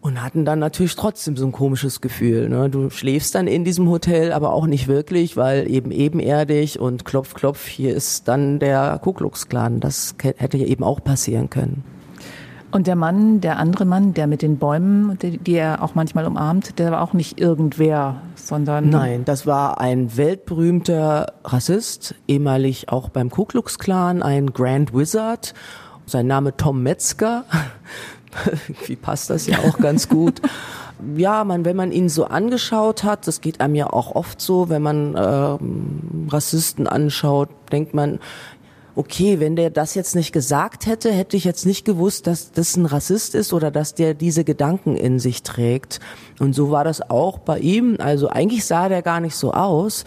[0.00, 2.48] und hatten dann natürlich trotzdem so ein komisches Gefühl.
[2.48, 2.68] Ne?
[2.68, 7.34] Du schläfst dann in diesem Hotel, aber auch nicht wirklich, weil eben ebenerdig und klopf,
[7.34, 9.80] klopf, hier ist dann der Ku Klux Klan.
[9.80, 11.84] Das hätte ja eben auch passieren können.
[12.74, 16.26] Und der Mann, der andere Mann, der mit den Bäumen, die, die, er auch manchmal
[16.26, 18.90] umarmt, der war auch nicht irgendwer, sondern.
[18.90, 25.54] Nein, das war ein weltberühmter Rassist, ehemalig auch beim Ku Klux Klan, ein Grand Wizard.
[26.06, 27.44] Sein Name Tom Metzger.
[28.86, 30.42] Wie passt das ja auch ganz gut.
[31.16, 34.68] ja, man, wenn man ihn so angeschaut hat, das geht einem ja auch oft so,
[34.68, 35.58] wenn man äh,
[36.28, 38.18] Rassisten anschaut, denkt man,
[38.96, 42.76] okay, wenn der das jetzt nicht gesagt hätte, hätte ich jetzt nicht gewusst, dass das
[42.76, 46.00] ein Rassist ist oder dass der diese Gedanken in sich trägt.
[46.38, 47.96] Und so war das auch bei ihm.
[47.98, 50.04] Also eigentlich sah der gar nicht so aus.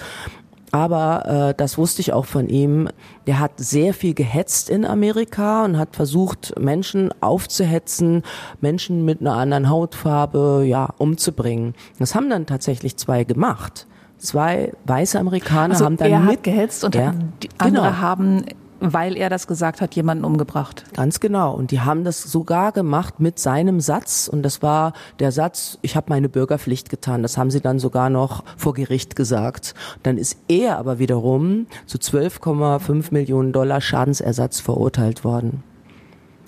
[0.72, 2.90] Aber äh, das wusste ich auch von ihm.
[3.26, 8.24] Der hat sehr viel gehetzt in Amerika und hat versucht, Menschen aufzuhetzen,
[8.60, 11.74] Menschen mit einer anderen Hautfarbe, ja, umzubringen.
[12.00, 13.88] Das haben dann tatsächlich zwei gemacht.
[14.18, 17.98] Zwei weiße Amerikaner also haben dann er hat gehetzt und ja, die andere genau.
[17.98, 18.46] haben
[18.80, 20.84] weil er das gesagt hat, jemanden umgebracht.
[20.94, 21.54] Ganz genau.
[21.54, 24.28] Und die haben das sogar gemacht mit seinem Satz.
[24.32, 27.24] Und das war der Satz, ich habe meine Bürgerpflicht getan.
[27.24, 29.74] Das haben sie dann sogar noch vor Gericht gesagt.
[30.04, 35.64] Dann ist er aber wiederum zu 12,5 Millionen Dollar Schadensersatz verurteilt worden.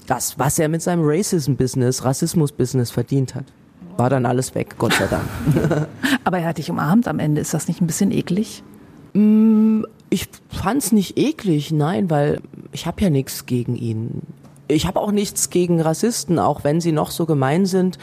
[0.08, 3.46] Das, was er mit seinem Racism-Business, Rassismus-Business verdient hat.
[3.98, 5.88] War dann alles weg, Gott sei Dank.
[6.24, 7.42] aber er hat dich umarmt am Ende.
[7.42, 8.63] Ist das nicht ein bisschen eklig?
[9.13, 12.41] Mm, ich fand's nicht eklig, nein, weil
[12.72, 14.22] ich habe ja nichts gegen ihn.
[14.67, 17.98] Ich habe auch nichts gegen Rassisten, auch wenn sie noch so gemein sind,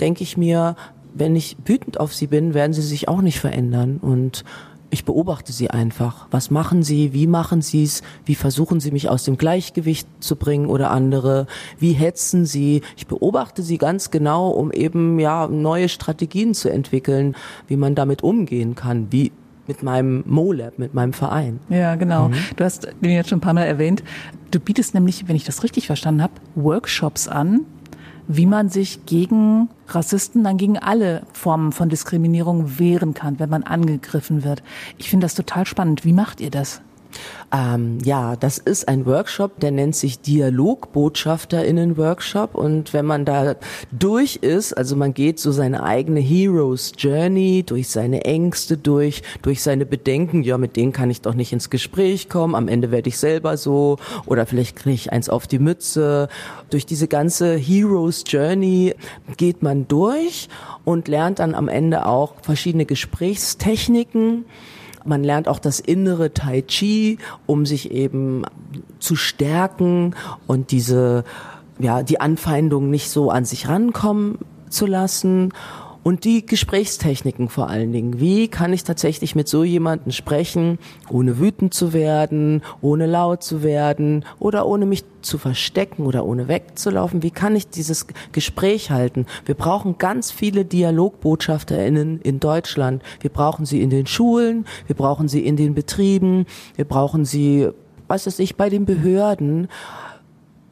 [0.00, 0.76] denke ich mir,
[1.14, 4.44] wenn ich wütend auf sie bin, werden sie sich auch nicht verändern und
[4.92, 6.26] ich beobachte sie einfach.
[6.30, 7.14] Was machen sie?
[7.14, 8.02] Wie machen sie es?
[8.26, 11.46] Wie versuchen sie mich aus dem Gleichgewicht zu bringen oder andere?
[11.78, 12.82] Wie hetzen sie?
[12.94, 17.36] Ich beobachte sie ganz genau, um eben ja neue Strategien zu entwickeln,
[17.68, 19.06] wie man damit umgehen kann.
[19.10, 19.32] Wie
[19.66, 21.60] mit meinem MoLab, mit meinem Verein.
[21.68, 22.28] Ja, genau.
[22.28, 22.34] Mhm.
[22.56, 24.02] Du hast den jetzt schon ein paar Mal erwähnt.
[24.50, 27.60] Du bietest nämlich, wenn ich das richtig verstanden habe, Workshops an,
[28.28, 33.62] wie man sich gegen Rassisten, dann gegen alle Formen von Diskriminierung wehren kann, wenn man
[33.62, 34.62] angegriffen wird.
[34.98, 36.04] Ich finde das total spannend.
[36.04, 36.80] Wie macht ihr das?
[37.52, 42.54] Ähm, ja, das ist ein Workshop, der nennt sich Dialogbotschafterinnen-Workshop.
[42.54, 43.56] Und wenn man da
[43.90, 49.62] durch ist, also man geht so seine eigene Heroes Journey, durch seine Ängste durch, durch
[49.62, 53.08] seine Bedenken, ja, mit denen kann ich doch nicht ins Gespräch kommen, am Ende werde
[53.08, 56.28] ich selber so oder vielleicht kriege ich eins auf die Mütze.
[56.70, 58.94] Durch diese ganze Heroes Journey
[59.36, 60.48] geht man durch
[60.84, 64.44] und lernt dann am Ende auch verschiedene Gesprächstechniken.
[65.04, 68.44] Man lernt auch das innere Tai Chi, um sich eben
[68.98, 70.14] zu stärken
[70.46, 71.24] und diese,
[71.78, 74.38] ja, die Anfeindungen nicht so an sich rankommen
[74.68, 75.52] zu lassen
[76.02, 78.20] und die Gesprächstechniken vor allen Dingen.
[78.20, 83.62] Wie kann ich tatsächlich mit so jemandem sprechen, ohne wütend zu werden, ohne laut zu
[83.62, 87.22] werden oder ohne mich zu verstecken oder ohne wegzulaufen?
[87.22, 89.26] Wie kann ich dieses Gespräch halten?
[89.46, 93.02] Wir brauchen ganz viele Dialogbotschafterinnen in Deutschland.
[93.20, 97.68] Wir brauchen sie in den Schulen, wir brauchen sie in den Betrieben, wir brauchen sie,
[98.08, 99.68] was weiß ich, bei den Behörden.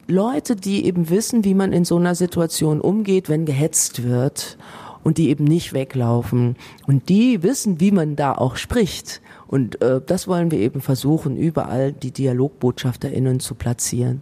[0.07, 4.57] Leute, die eben wissen, wie man in so einer Situation umgeht, wenn gehetzt wird
[5.03, 6.55] und die eben nicht weglaufen.
[6.87, 9.21] Und die wissen, wie man da auch spricht.
[9.47, 14.21] Und äh, das wollen wir eben versuchen, überall die DialogbotschafterInnen zu platzieren.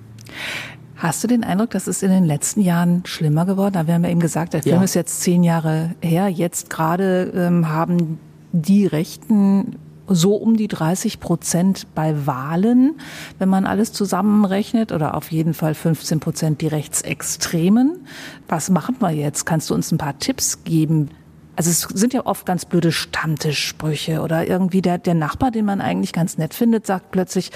[0.95, 3.73] Hast du den Eindruck, dass es in den letzten Jahren schlimmer geworden?
[3.73, 4.83] Da haben wir eben gesagt, der Film ja.
[4.83, 6.27] ist jetzt zehn Jahre her.
[6.27, 8.19] Jetzt gerade ähm, haben
[8.51, 9.77] die Rechten
[10.09, 12.99] so um die 30 Prozent bei Wahlen,
[13.37, 18.05] wenn man alles zusammenrechnet, oder auf jeden Fall 15 Prozent die Rechtsextremen.
[18.47, 19.45] Was machen wir jetzt?
[19.45, 21.09] Kannst du uns ein paar Tipps geben?
[21.55, 25.81] Also es sind ja oft ganz blöde Stammtischsprüche oder irgendwie der, der Nachbar, den man
[25.81, 27.51] eigentlich ganz nett findet, sagt plötzlich,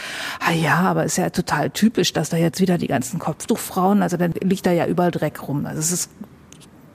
[0.45, 4.17] ah ja, aber ist ja total typisch, dass da jetzt wieder die ganzen Kopftuchfrauen, also
[4.17, 5.65] dann liegt da ja überall Dreck rum.
[5.65, 6.09] Also es ist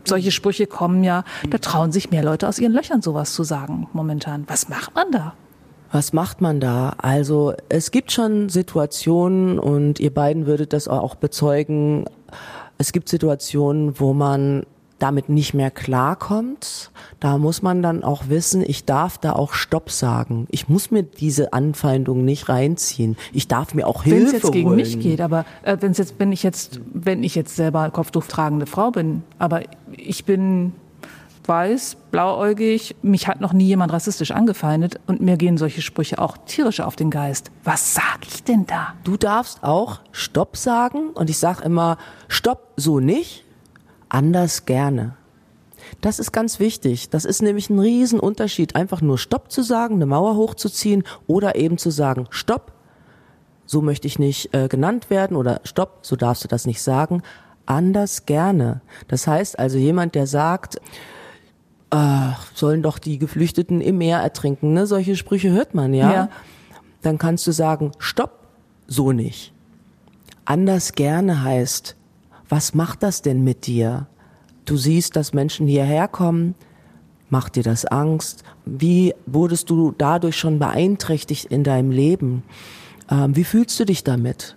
[0.05, 3.88] solche Sprüche kommen ja, da trauen sich mehr Leute aus ihren Löchern sowas zu sagen
[3.94, 4.44] momentan.
[4.47, 5.35] Was macht man da?
[5.90, 6.94] Was macht man da?
[6.98, 12.05] Also es gibt schon Situationen und ihr beiden würdet das auch bezeugen.
[12.77, 14.64] Es gibt Situationen, wo man
[14.98, 16.90] damit nicht mehr klarkommt.
[17.20, 20.46] Da muss man dann auch wissen, ich darf da auch Stopp sagen.
[20.51, 23.16] Ich muss mir diese Anfeindung nicht reinziehen.
[23.33, 24.77] Ich darf mir auch Hilfe Wenn es jetzt gegen holen.
[24.77, 28.27] mich geht, aber äh, wenn es jetzt, wenn ich jetzt, wenn ich jetzt selber Kopftuch
[28.27, 30.72] tragende Frau bin, aber ich bin
[31.48, 36.37] weiß, blauäugig, mich hat noch nie jemand rassistisch angefeindet und mir gehen solche Sprüche auch
[36.46, 37.50] tierisch auf den Geist.
[37.64, 38.94] Was sag ich denn da?
[39.04, 41.96] Du darfst auch Stopp sagen und ich sag immer,
[42.28, 43.44] Stopp so nicht,
[44.08, 45.16] anders gerne.
[46.00, 47.08] Das ist ganz wichtig.
[47.11, 51.78] Das ist nämlich ein Riesenunterschied, einfach nur Stopp zu sagen, eine Mauer hochzuziehen oder eben
[51.78, 52.72] zu sagen, Stopp,
[53.64, 57.22] so möchte ich nicht äh, genannt werden oder Stopp, so darfst du das nicht sagen,
[57.66, 58.80] anders gerne.
[59.08, 60.80] Das heißt also jemand, der sagt,
[61.90, 64.72] äh, sollen doch die Geflüchteten im Meer ertrinken.
[64.72, 64.87] Ne?
[64.87, 66.12] Solche Sprüche hört man ja.
[66.12, 66.29] ja.
[67.03, 68.48] Dann kannst du sagen, stopp,
[68.87, 69.53] so nicht.
[70.44, 71.96] Anders gerne heißt,
[72.48, 74.07] was macht das denn mit dir?
[74.64, 76.55] Du siehst, dass Menschen hierher kommen,
[77.31, 78.44] macht dir das Angst?
[78.64, 82.42] Wie wurdest du dadurch schon beeinträchtigt in deinem Leben?
[83.11, 84.57] Ähm, wie fühlst du dich damit?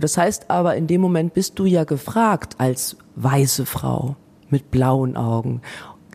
[0.00, 4.16] Das heißt aber, in dem Moment bist du ja gefragt als weiße Frau
[4.50, 5.60] mit blauen Augen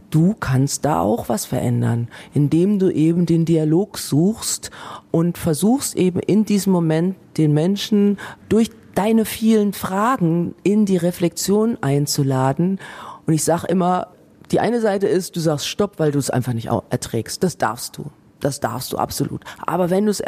[0.10, 4.72] du kannst da auch was verändern, indem du eben den Dialog suchst
[5.12, 8.17] und versuchst eben in diesem Moment den Menschen
[8.50, 12.80] durch deine vielen Fragen in die Reflexion einzuladen.
[13.26, 14.08] Und ich sage immer,
[14.52, 17.43] die eine Seite ist, du sagst Stopp, weil du es einfach nicht erträgst.
[17.43, 18.06] Das darfst du.
[18.39, 19.43] Das darfst du absolut.
[19.65, 20.24] Aber wenn du es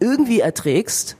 [0.00, 1.16] irgendwie erträgst,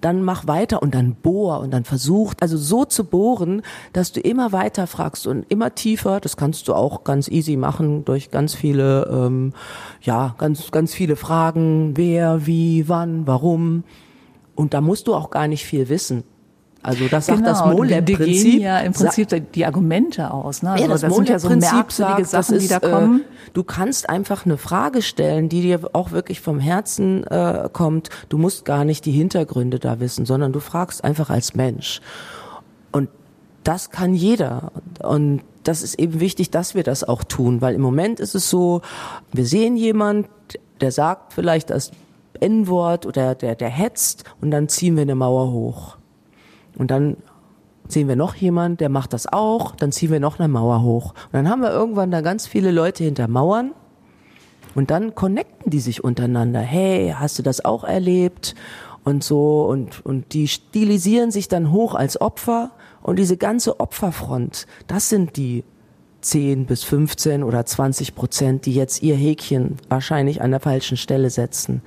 [0.00, 4.20] dann mach weiter und dann bohr und dann versuch, also so zu bohren, dass du
[4.20, 6.20] immer weiter fragst und immer tiefer.
[6.20, 9.52] Das kannst du auch ganz easy machen durch ganz viele, ähm,
[10.02, 11.96] ja, ganz, ganz viele Fragen.
[11.96, 13.84] Wer, wie, wann, warum.
[14.54, 16.24] Und da musst du auch gar nicht viel wissen.
[16.82, 18.52] Also das sagt genau, das MOLAB-Prinzip.
[18.52, 20.62] Die ja im Prinzip die Argumente aus.
[20.62, 20.70] Ne?
[20.70, 23.20] Also ja, das, das sind ja so merkwürdige Sachen, ist, die da kommen.
[23.20, 28.08] Äh, du kannst einfach eine Frage stellen, die dir auch wirklich vom Herzen äh, kommt.
[28.30, 32.00] Du musst gar nicht die Hintergründe da wissen, sondern du fragst einfach als Mensch.
[32.92, 33.10] Und
[33.62, 34.72] das kann jeder.
[35.02, 38.48] Und das ist eben wichtig, dass wir das auch tun, weil im Moment ist es
[38.48, 38.80] so,
[39.32, 40.28] wir sehen jemand,
[40.80, 41.90] der sagt vielleicht das
[42.40, 45.99] N-Wort oder der, der hetzt und dann ziehen wir eine Mauer hoch.
[46.80, 47.18] Und dann
[47.88, 51.12] sehen wir noch jemand, der macht das auch, dann ziehen wir noch eine Mauer hoch.
[51.26, 53.72] Und dann haben wir irgendwann da ganz viele Leute hinter Mauern
[54.74, 56.60] und dann connecten die sich untereinander.
[56.60, 58.54] Hey, hast du das auch erlebt?
[59.04, 62.70] Und so, und, und die stilisieren sich dann hoch als Opfer
[63.02, 65.64] und diese ganze Opferfront, das sind die
[66.22, 71.28] 10 bis 15 oder 20 Prozent, die jetzt ihr Häkchen wahrscheinlich an der falschen Stelle
[71.28, 71.82] setzen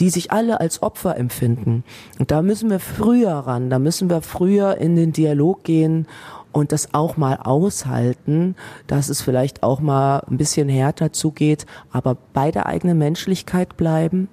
[0.00, 1.84] die sich alle als Opfer empfinden.
[2.18, 6.06] Und da müssen wir früher ran, da müssen wir früher in den Dialog gehen
[6.52, 8.54] und das auch mal aushalten,
[8.86, 14.28] dass es vielleicht auch mal ein bisschen härter zugeht, aber bei der eigenen Menschlichkeit bleiben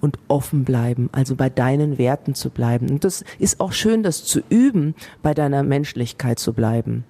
[0.00, 2.88] und offen bleiben, also bei deinen Werten zu bleiben.
[2.88, 7.04] Und das ist auch schön, das zu üben, bei deiner Menschlichkeit zu bleiben.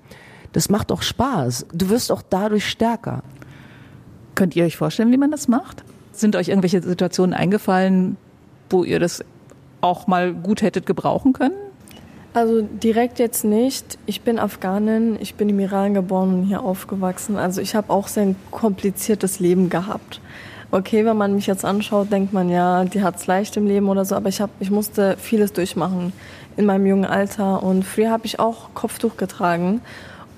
[0.53, 1.67] Das macht auch Spaß.
[1.73, 3.23] Du wirst auch dadurch stärker.
[4.35, 5.85] Könnt ihr euch vorstellen, wie man das macht?
[6.19, 8.17] Sind euch irgendwelche Situationen eingefallen,
[8.71, 9.25] wo ihr das
[9.81, 11.55] auch mal gut hättet gebrauchen können?
[12.35, 13.99] Also direkt jetzt nicht.
[14.05, 17.37] Ich bin Afghanin, ich bin im Iran geboren und hier aufgewachsen.
[17.37, 20.21] Also ich habe auch sehr ein kompliziertes Leben gehabt.
[20.73, 23.89] Okay, wenn man mich jetzt anschaut, denkt man ja, die hat es leicht im Leben
[23.89, 26.13] oder so, aber ich, hab, ich musste vieles durchmachen
[26.57, 27.63] in meinem jungen Alter.
[27.63, 29.83] Und früher habe ich auch Kopftuch getragen.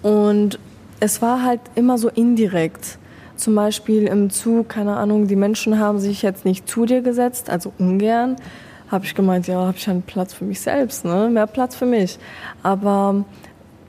[0.02, 0.58] Und
[1.00, 2.98] es war halt immer so indirekt
[3.40, 7.50] zum Beispiel im Zug, keine Ahnung, die Menschen haben sich jetzt nicht zu dir gesetzt,
[7.50, 8.36] also ungern,
[8.90, 11.28] habe ich gemeint, ja, habe ich einen Platz für mich selbst, ne?
[11.30, 12.18] mehr Platz für mich.
[12.62, 13.24] Aber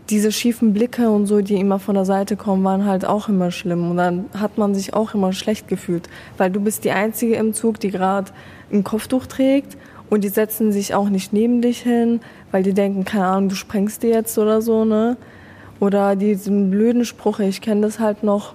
[0.09, 3.49] diese schiefen Blicke und so, die immer von der Seite kommen, waren halt auch immer
[3.49, 3.89] schlimm.
[3.89, 7.53] Und dann hat man sich auch immer schlecht gefühlt, weil du bist die Einzige im
[7.53, 8.31] Zug, die gerade
[8.71, 9.77] ein Kopftuch trägt
[10.09, 12.19] und die setzen sich auch nicht neben dich hin,
[12.51, 15.17] weil die denken, keine Ahnung, du sprengst dir jetzt oder so, ne?
[15.79, 18.53] Oder diesen blöden Spruch, ich kenne das halt noch,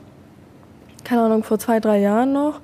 [1.06, 2.60] keine Ahnung, vor zwei, drei Jahren noch.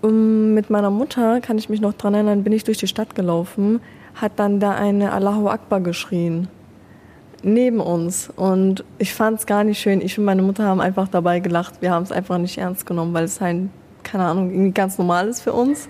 [0.00, 3.14] Um, mit meiner Mutter, kann ich mich noch dran erinnern, bin ich durch die Stadt
[3.14, 3.80] gelaufen,
[4.14, 6.48] hat dann da eine Allahu Akbar geschrien.
[7.42, 8.30] Neben uns.
[8.34, 10.00] Und ich fand es gar nicht schön.
[10.00, 11.82] Ich und meine Mutter haben einfach dabei gelacht.
[11.82, 13.68] Wir haben es einfach nicht ernst genommen, weil es halt,
[14.02, 15.88] keine Ahnung, irgendwie ganz normal ist für uns.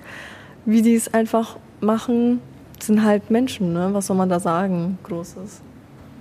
[0.64, 2.40] Wie die es einfach machen,
[2.80, 3.90] sind halt Menschen, ne?
[3.92, 4.98] Was soll man da sagen?
[5.04, 5.60] Großes.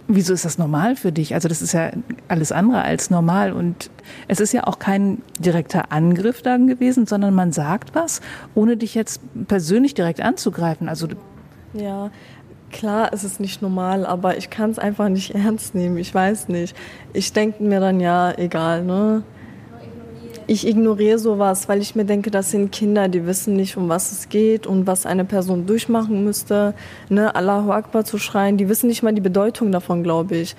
[0.08, 1.34] Wieso ist das normal für dich?
[1.34, 1.89] Also das ist ja
[2.28, 3.89] alles andere als normal und
[4.28, 8.22] es ist ja auch kein direkter Angriff dann gewesen, sondern man sagt was,
[8.54, 10.89] ohne dich jetzt persönlich direkt anzugreifen.
[10.89, 11.08] Also
[11.74, 12.12] ja,
[12.72, 15.98] klar ist es nicht normal, aber ich kann es einfach nicht ernst nehmen.
[15.98, 16.76] Ich weiß nicht.
[17.13, 19.24] Ich denke mir dann ja, egal, ne?
[20.47, 24.12] Ich ignoriere sowas, weil ich mir denke, das sind Kinder, die wissen nicht, um was
[24.12, 26.73] es geht und was eine Person durchmachen müsste.
[27.10, 30.55] Ne, Allahu Akbar zu schreien, die wissen nicht mal die Bedeutung davon, glaube ich.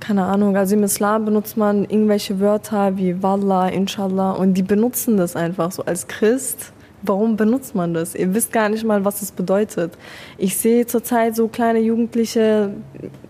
[0.00, 5.16] Keine Ahnung, also im Islam benutzt man irgendwelche Wörter wie Wallah, Inshallah und die benutzen
[5.16, 6.72] das einfach so als Christ.
[7.02, 8.14] Warum benutzt man das?
[8.14, 9.92] Ihr wisst gar nicht mal, was es bedeutet.
[10.38, 12.72] Ich sehe zurzeit so kleine Jugendliche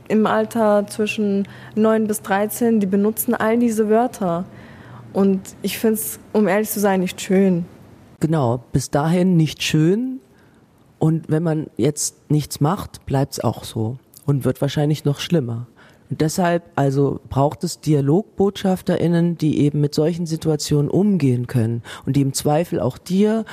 [0.08, 4.44] im Alter zwischen 9 bis 13, die benutzen all diese Wörter.
[5.12, 7.64] Und ich finde es, um ehrlich zu sein, nicht schön.
[8.20, 10.20] Genau, bis dahin nicht schön.
[10.99, 13.96] Und wenn man jetzt nichts macht, bleibt es auch so
[14.27, 15.66] und wird wahrscheinlich noch schlimmer.
[16.11, 22.20] Und deshalb also braucht es DialogbotschafterInnen, die eben mit solchen Situationen umgehen können und die
[22.20, 23.44] im Zweifel auch dir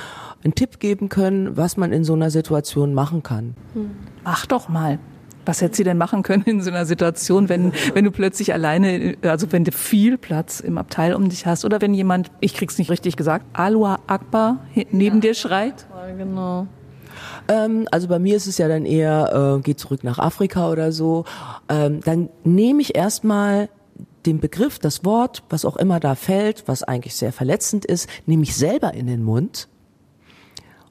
[0.42, 3.54] einen Tipp geben können, was man in so einer Situation machen kann.
[3.74, 3.90] Hm.
[4.24, 4.98] Mach doch mal.
[5.48, 9.16] Was hätte sie denn machen können in so einer Situation, wenn, wenn du plötzlich alleine,
[9.22, 12.76] also wenn du viel Platz im Abteil um dich hast oder wenn jemand, ich krieg's
[12.76, 15.86] nicht richtig gesagt, Alua Akbar neben ja, dir schreit?
[16.18, 16.66] Genau.
[17.48, 20.92] Ähm, also bei mir ist es ja dann eher, äh, geh zurück nach Afrika oder
[20.92, 21.24] so.
[21.70, 23.70] Ähm, dann nehme ich erstmal
[24.26, 28.42] den Begriff, das Wort, was auch immer da fällt, was eigentlich sehr verletzend ist, nehme
[28.42, 29.68] ich selber in den Mund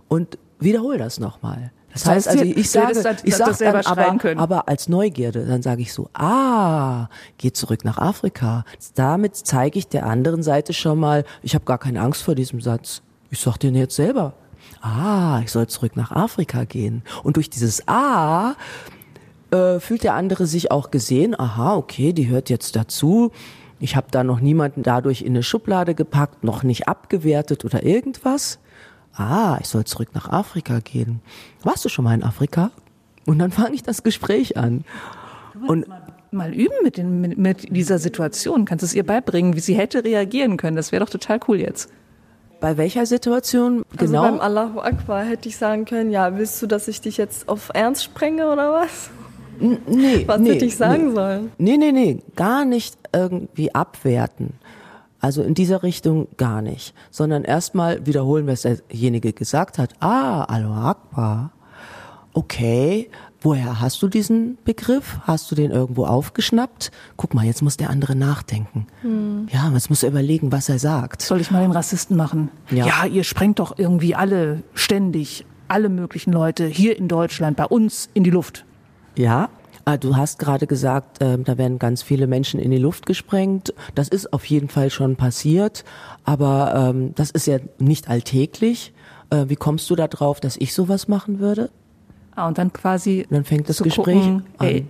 [0.08, 1.72] und wiederhole das nochmal.
[2.04, 5.82] Das heißt also, ich sage, das, ich sage dann aber, aber als Neugierde, dann sage
[5.82, 8.66] ich so, ah, geh zurück nach Afrika.
[8.96, 12.62] Damit zeige ich der anderen Seite schon mal, ich habe gar keine Angst vor diesem
[12.62, 13.02] Satz.
[13.30, 14.34] Ich sag den jetzt selber.
[14.82, 17.04] ah, ich soll zurück nach Afrika gehen.
[17.24, 18.56] Und durch dieses Ah
[19.52, 23.32] äh, fühlt der andere sich auch gesehen, aha, okay, die hört jetzt dazu.
[23.80, 28.60] Ich habe da noch niemanden dadurch in eine Schublade gepackt, noch nicht abgewertet oder irgendwas.
[29.18, 31.22] Ah, ich soll zurück nach Afrika gehen.
[31.64, 32.72] Warst du schon mal in Afrika?
[33.26, 34.86] Und dann fange ich das Gespräch an.
[35.68, 38.66] Und mal, mal üben mit, den, mit, mit dieser Situation.
[38.66, 40.76] Kannst du es ihr beibringen, wie sie hätte reagieren können?
[40.76, 41.90] Das wäre doch total cool jetzt.
[42.60, 44.22] Bei welcher Situation genau?
[44.22, 47.50] Also beim Allahu Akbar hätte ich sagen können, ja, willst du, dass ich dich jetzt
[47.50, 49.10] auf Ernst sprenge oder was?
[49.60, 51.16] N nee, was nee, hätte ich sagen nee.
[51.16, 51.52] sollen?
[51.58, 54.54] Nee, nee, nee, gar nicht irgendwie abwerten.
[55.20, 59.94] Also in dieser Richtung gar nicht, sondern erstmal wiederholen, was derjenige gesagt hat.
[60.00, 61.52] Ah, Allahu Akbar.
[62.34, 63.10] Okay,
[63.42, 65.18] woher hast du diesen Begriff?
[65.24, 66.92] Hast du den irgendwo aufgeschnappt?
[67.16, 68.86] Guck mal, jetzt muss der andere nachdenken.
[69.02, 69.48] Hm.
[69.52, 71.24] Ja, jetzt muss er überlegen, was er sagt.
[71.24, 72.52] Soll ich mal den Rassisten machen?
[72.70, 72.86] Ja.
[72.86, 78.10] ja, ihr sprengt doch irgendwie alle ständig, alle möglichen Leute hier in Deutschland, bei uns
[78.14, 78.66] in die Luft.
[79.16, 79.50] Ja,
[79.96, 83.74] du hast gerade gesagt, äh, da werden ganz viele Menschen in die Luft gesprengt.
[83.96, 85.86] Das ist auf jeden Fall schon passiert,
[86.26, 88.92] aber ähm, das ist ja nicht alltäglich.
[89.30, 91.70] Äh, wie kommst du da drauf, dass ich sowas machen würde?
[92.36, 93.26] Ah, und dann quasi.
[93.30, 94.68] Und dann fängt das Gespräch gucken, an.
[94.68, 94.86] Ey,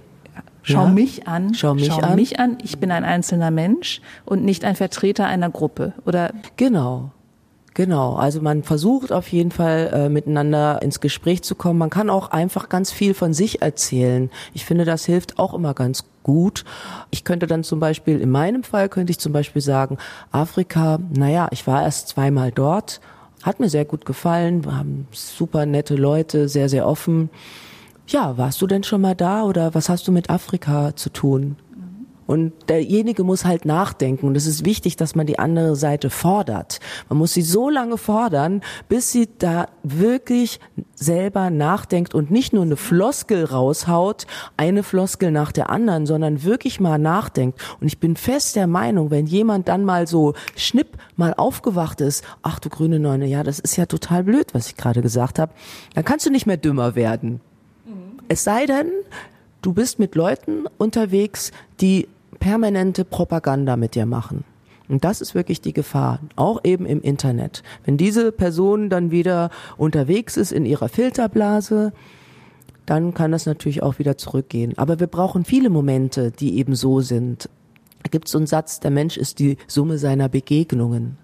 [0.63, 0.89] schau Ja?
[0.89, 1.53] mich an.
[1.53, 2.15] Schau mich schau an.
[2.15, 2.57] mich an.
[2.63, 5.93] Ich bin ein einzelner Mensch und nicht ein Vertreter einer Gruppe.
[6.05, 7.11] Oder Genau.
[7.77, 11.77] Genau, also man versucht auf jeden Fall äh, miteinander ins Gespräch zu kommen.
[11.77, 14.31] Man kann auch einfach ganz viel von sich erzählen.
[14.55, 16.65] Ich finde, das hilft auch immer ganz gut.
[17.11, 19.99] Ich könnte dann zum Beispiel, in meinem Fall könnte ich zum Beispiel sagen,
[20.31, 22.99] Afrika, naja, ich war erst zweimal dort,
[23.43, 27.29] hat mir sehr gut gefallen, wir haben super nette Leute, sehr, sehr offen.
[28.07, 31.57] Ja, warst du denn schon mal da oder was hast du mit Afrika zu tun?
[32.27, 34.27] Und derjenige muss halt nachdenken.
[34.27, 36.79] Und es ist wichtig, dass man die andere Seite fordert.
[37.09, 40.59] Man muss sie so lange fordern, bis sie da wirklich
[40.95, 46.79] selber nachdenkt und nicht nur eine Floskel raushaut, eine Floskel nach der anderen, sondern wirklich
[46.79, 47.59] mal nachdenkt.
[47.79, 52.25] Und ich bin fest der Meinung, wenn jemand dann mal so schnipp mal aufgewacht ist,
[52.41, 55.53] ach du grüne Neune, ja, das ist ja total blöd, was ich gerade gesagt habe,
[55.95, 57.39] dann kannst du nicht mehr dümmer werden.
[58.27, 58.91] Es sei denn,
[59.61, 62.07] du bist mit Leuten unterwegs, die
[62.39, 64.43] permanente Propaganda mit dir machen.
[64.89, 67.61] Und das ist wirklich die Gefahr, auch eben im Internet.
[67.83, 71.91] Wenn diese Person dann wieder unterwegs ist in ihrer Filterblase,
[72.85, 74.77] dann kann das natürlich auch wieder zurückgehen.
[74.77, 77.49] Aber wir brauchen viele Momente, die eben so sind.
[78.03, 81.17] Da gibt es so einen Satz, der Mensch ist die Summe seiner Begegnungen.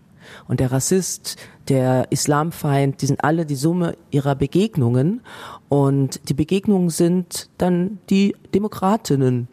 [0.47, 1.38] Und der Rassist,
[1.70, 5.22] der Islamfeind, die sind alle die Summe ihrer Begegnungen.
[5.70, 9.47] Und die Begegnungen sind dann die Demokratinnen.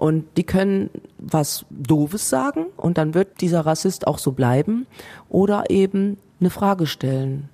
[0.00, 0.88] Und die können
[1.18, 4.86] was Doofes sagen und dann wird dieser Rassist auch so bleiben.
[5.28, 7.50] Oder eben eine Frage stellen.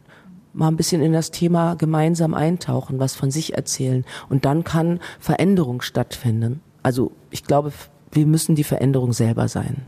[0.53, 4.05] Mal ein bisschen in das Thema gemeinsam eintauchen, was von sich erzählen.
[4.29, 6.61] Und dann kann Veränderung stattfinden.
[6.85, 7.73] Also ich glaube,
[8.13, 9.79] wir müssen die Veränderung selber sein.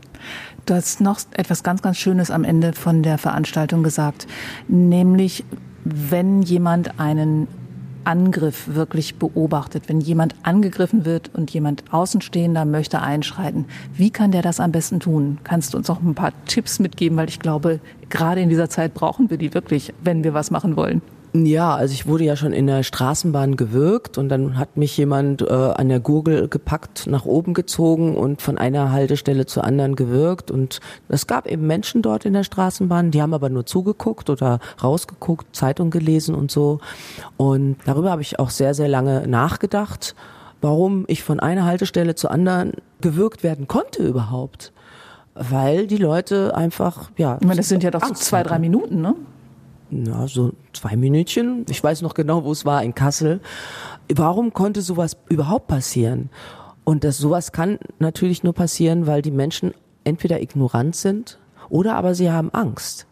[0.65, 4.27] Du hast noch etwas ganz, ganz Schönes am Ende von der Veranstaltung gesagt,
[4.67, 5.45] nämlich
[5.85, 7.47] wenn jemand einen
[8.03, 14.41] Angriff wirklich beobachtet, wenn jemand angegriffen wird und jemand Außenstehender möchte einschreiten, wie kann der
[14.41, 15.39] das am besten tun?
[15.43, 17.79] Kannst du uns noch ein paar Tipps mitgeben, weil ich glaube,
[18.09, 21.01] gerade in dieser Zeit brauchen wir die wirklich, wenn wir was machen wollen.
[21.33, 25.43] Ja, also ich wurde ja schon in der Straßenbahn gewürgt und dann hat mich jemand
[25.43, 30.49] äh, an der Gurgel gepackt, nach oben gezogen und von einer Haltestelle zur anderen gewürgt.
[30.49, 34.59] Und es gab eben Menschen dort in der Straßenbahn, die haben aber nur zugeguckt oder
[34.81, 36.79] rausgeguckt, Zeitung gelesen und so.
[37.37, 40.15] Und darüber habe ich auch sehr, sehr lange nachgedacht,
[40.61, 44.73] warum ich von einer Haltestelle zur anderen gewürgt werden konnte überhaupt.
[45.35, 47.37] Weil die Leute einfach, ja.
[47.39, 49.13] Ich meine, das sind ja doch so zwei, drei Minuten, ne?
[49.91, 51.65] Ja, so zwei Minütchen.
[51.69, 53.41] Ich weiß noch genau, wo es war, in Kassel.
[54.13, 56.29] Warum konnte sowas überhaupt passieren?
[56.83, 59.73] Und das sowas kann natürlich nur passieren, weil die Menschen
[60.03, 63.05] entweder ignorant sind oder aber sie haben Angst.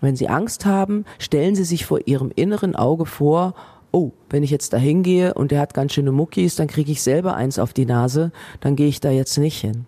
[0.00, 3.54] Wenn sie Angst haben, stellen sie sich vor ihrem inneren Auge vor,
[3.92, 7.02] oh, wenn ich jetzt da hingehe und der hat ganz schöne Muckis, dann kriege ich
[7.02, 9.86] selber eins auf die Nase, dann gehe ich da jetzt nicht hin.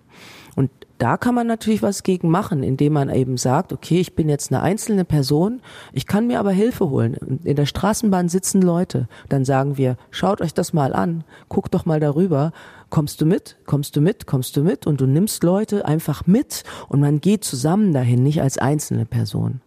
[1.02, 4.52] Da kann man natürlich was gegen machen, indem man eben sagt, okay, ich bin jetzt
[4.52, 5.60] eine einzelne Person,
[5.92, 7.40] ich kann mir aber Hilfe holen.
[7.42, 11.86] In der Straßenbahn sitzen Leute, dann sagen wir, schaut euch das mal an, guckt doch
[11.86, 12.52] mal darüber,
[12.88, 16.62] kommst du mit, kommst du mit, kommst du mit und du nimmst Leute einfach mit
[16.88, 19.60] und man geht zusammen dahin, nicht als einzelne Person.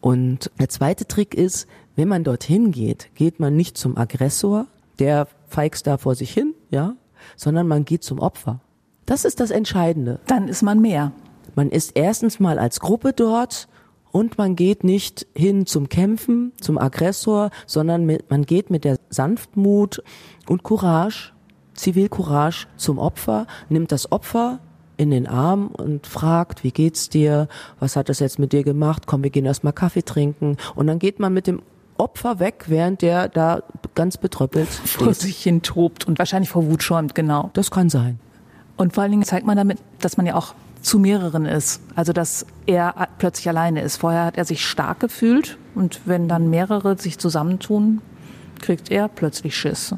[0.00, 1.66] Und der zweite Trick ist,
[1.96, 4.68] wenn man dorthin geht, geht man nicht zum Aggressor,
[5.00, 6.94] der feigst da vor sich hin, ja,
[7.34, 8.60] sondern man geht zum Opfer.
[9.06, 10.18] Das ist das Entscheidende.
[10.26, 11.12] Dann ist man mehr.
[11.54, 13.68] Man ist erstens mal als Gruppe dort
[14.10, 18.98] und man geht nicht hin zum Kämpfen, zum Aggressor, sondern mit, man geht mit der
[19.08, 20.02] Sanftmut
[20.48, 21.32] und Courage,
[21.74, 24.58] Zivilcourage zum Opfer, nimmt das Opfer
[24.96, 27.48] in den Arm und fragt, wie geht's dir?
[27.78, 29.06] Was hat das jetzt mit dir gemacht?
[29.06, 30.56] Komm, wir gehen erstmal Kaffee trinken.
[30.74, 31.62] Und dann geht man mit dem
[31.98, 33.62] Opfer weg, während der da
[33.94, 37.50] ganz betröppelt vor sich hin tobt und wahrscheinlich vor Wut schäumt, genau.
[37.52, 38.18] Das kann sein.
[38.76, 41.80] Und vor allen Dingen zeigt man damit, dass man ja auch zu mehreren ist.
[41.94, 43.96] Also dass er plötzlich alleine ist.
[43.96, 48.00] Vorher hat er sich stark gefühlt und wenn dann mehrere sich zusammentun,
[48.60, 49.94] kriegt er plötzlich Schiss.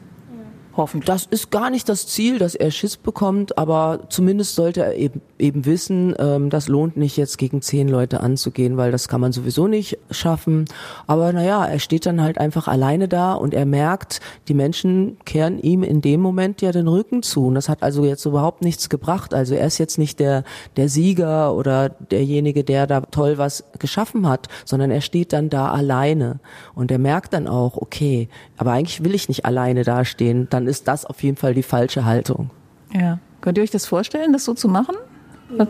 [0.79, 1.07] Hoffentlich.
[1.07, 5.20] Das ist gar nicht das Ziel, dass er Schiss bekommt, aber zumindest sollte er eben,
[5.37, 9.33] eben wissen, ähm, das lohnt nicht jetzt gegen zehn Leute anzugehen, weil das kann man
[9.33, 10.66] sowieso nicht schaffen.
[11.09, 15.59] Aber naja, er steht dann halt einfach alleine da und er merkt, die Menschen kehren
[15.59, 17.47] ihm in dem Moment ja den Rücken zu.
[17.47, 19.35] Und das hat also jetzt überhaupt nichts gebracht.
[19.35, 20.45] Also er ist jetzt nicht der,
[20.76, 25.72] der Sieger oder derjenige, der da toll was geschaffen hat, sondern er steht dann da
[25.72, 26.39] alleine.
[26.76, 30.47] Und er merkt dann auch, okay, aber eigentlich will ich nicht alleine dastehen.
[30.51, 32.50] Dann ist das auf jeden Fall die falsche Haltung.
[32.92, 33.18] Ja.
[33.40, 34.96] Könnt ihr euch das vorstellen, das so zu machen?
[35.56, 35.66] Ja.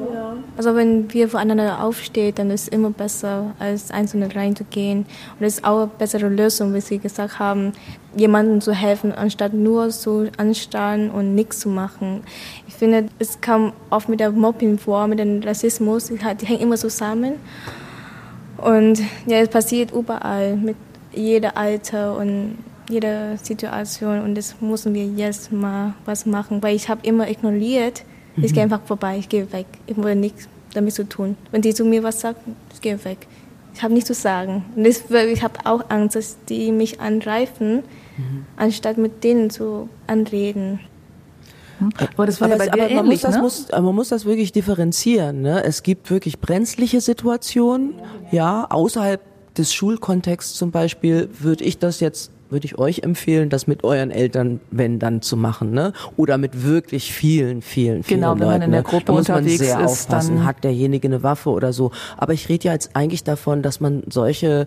[0.57, 5.07] Also wenn wir voneinander aufstehen, dann ist es immer besser, als einzelne reinzugehen.
[5.38, 7.72] Und es ist auch eine bessere Lösung, wie Sie gesagt haben,
[8.16, 12.22] jemandem zu helfen, anstatt nur zu anstarren und nichts zu machen.
[12.66, 16.61] Ich finde, es kam oft mit der Mobbing vor, mit dem Rassismus, die, die hängen
[16.61, 17.34] immer zusammen.
[18.57, 20.76] Und ja, es passiert überall, mit
[21.12, 22.59] jedem Alter und
[22.89, 28.05] jeder Situation und das müssen wir jetzt mal was machen, weil ich habe immer ignoriert,
[28.36, 28.45] mhm.
[28.45, 31.36] ich gehe einfach vorbei, ich gehe weg, ich will nichts damit zu tun.
[31.51, 33.26] Wenn die zu mir was sagen, ich gehe weg.
[33.74, 34.64] Ich habe nichts zu sagen.
[34.74, 37.84] Und das, ich habe auch Angst, dass die mich angreifen,
[38.16, 38.45] mhm.
[38.57, 40.80] anstatt mit denen zu anreden.
[42.14, 43.41] Aber, das war aber, ja bei aber man, ähnlich, muss das, ne?
[43.41, 45.43] muss, man muss das wirklich differenzieren.
[45.43, 45.62] Ne?
[45.62, 47.95] Es gibt wirklich brenzliche Situationen,
[48.32, 49.20] ja, außerhalb
[49.55, 54.11] des Schulkontexts zum Beispiel würde ich das jetzt würde ich euch empfehlen, das mit euren
[54.11, 55.92] Eltern, wenn dann zu machen, ne?
[56.16, 58.40] Oder mit wirklich vielen, vielen, vielen genau, Leuten.
[58.40, 58.86] Genau, wenn man in der ne?
[58.86, 60.36] Gruppe da muss man sehr ist, aufpassen.
[60.36, 61.90] dann hat derjenige eine Waffe oder so.
[62.16, 64.66] Aber ich rede ja jetzt eigentlich davon, dass man solche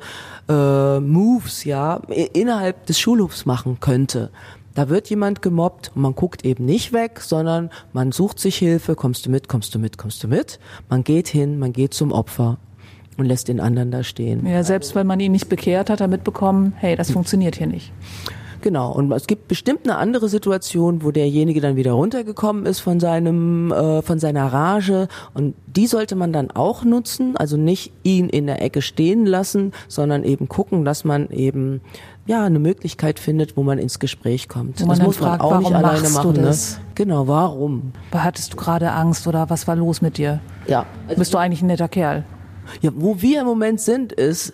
[0.49, 2.01] äh, Moves ja
[2.33, 4.29] innerhalb des Schulhofs machen könnte.
[4.73, 8.95] Da wird jemand gemobbt und man guckt eben nicht weg, sondern man sucht sich Hilfe,
[8.95, 10.59] kommst du mit, kommst du mit, kommst du mit.
[10.89, 12.57] Man geht hin, man geht zum Opfer
[13.21, 14.45] und lässt den anderen da stehen.
[14.45, 17.93] Ja, selbst wenn man ihn nicht bekehrt hat, er mitbekommen, hey, das funktioniert hier nicht.
[18.61, 22.99] Genau, und es gibt bestimmt eine andere Situation, wo derjenige dann wieder runtergekommen ist von
[22.99, 28.29] seinem, äh, von seiner Rage und die sollte man dann auch nutzen, also nicht ihn
[28.29, 31.81] in der Ecke stehen lassen, sondern eben gucken, dass man eben
[32.27, 34.79] ja eine Möglichkeit findet, wo man ins Gespräch kommt.
[34.79, 36.33] Wo man das muss fragt, man auch nicht alleine machen.
[36.33, 36.55] Ne?
[36.93, 37.93] Genau, warum?
[38.11, 40.39] Hattest du gerade Angst oder was war los mit dir?
[40.67, 40.85] Ja.
[41.07, 42.25] Also Bist du eigentlich ein netter Kerl?
[42.81, 44.53] Ja, wo wir im Moment sind, ist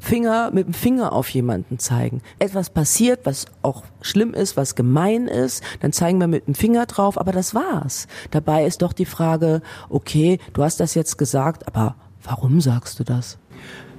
[0.00, 2.22] Finger mit dem Finger auf jemanden zeigen.
[2.38, 6.86] Etwas passiert, was auch schlimm ist, was gemein ist, dann zeigen wir mit dem Finger
[6.86, 8.08] drauf, aber das war's.
[8.30, 13.04] Dabei ist doch die Frage, okay, du hast das jetzt gesagt, aber warum sagst du
[13.04, 13.36] das?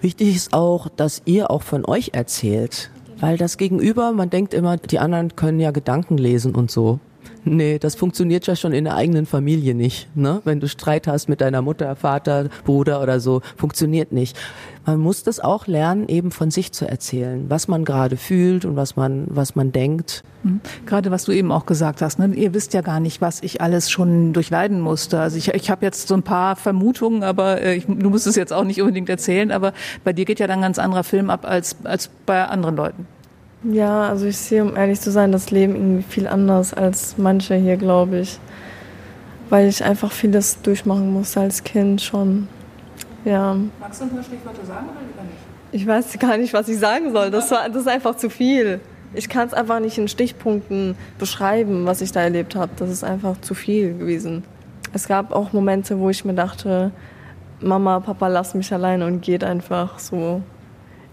[0.01, 2.89] Wichtig ist auch, dass ihr auch von euch erzählt,
[3.19, 6.99] weil das Gegenüber, man denkt immer, die anderen können ja Gedanken lesen und so.
[7.43, 10.15] Nee, das funktioniert ja schon in der eigenen Familie nicht.
[10.15, 10.41] Ne?
[10.43, 14.37] Wenn du Streit hast mit deiner Mutter, Vater, Bruder oder so, funktioniert nicht.
[14.85, 18.75] Man muss das auch lernen, eben von sich zu erzählen, was man gerade fühlt und
[18.75, 20.23] was man, was man denkt.
[20.43, 20.61] Mhm.
[20.85, 22.33] Gerade was du eben auch gesagt hast, ne?
[22.35, 25.19] ihr wisst ja gar nicht, was ich alles schon durchleiden musste.
[25.19, 28.35] Also ich, ich habe jetzt so ein paar Vermutungen, aber äh, ich, du musst es
[28.35, 29.73] jetzt auch nicht unbedingt erzählen, aber
[30.03, 33.07] bei dir geht ja dann ganz anderer Film ab als, als bei anderen Leuten.
[33.63, 37.55] Ja, also ich sehe, um ehrlich zu sein, das Leben irgendwie viel anders als manche
[37.55, 38.39] hier, glaube ich.
[39.49, 42.47] Weil ich einfach vieles durchmachen musste als Kind schon.
[43.23, 43.55] Ja.
[43.79, 45.37] Magst du ein paar Stichworte sagen oder lieber nicht?
[45.73, 47.29] Ich weiß gar nicht, was ich sagen soll.
[47.29, 48.79] Das, war, das ist einfach zu viel.
[49.13, 52.71] Ich kann es einfach nicht in Stichpunkten beschreiben, was ich da erlebt habe.
[52.77, 54.43] Das ist einfach zu viel gewesen.
[54.93, 56.91] Es gab auch Momente, wo ich mir dachte,
[57.59, 60.41] Mama, Papa, lass mich alleine und geht einfach so.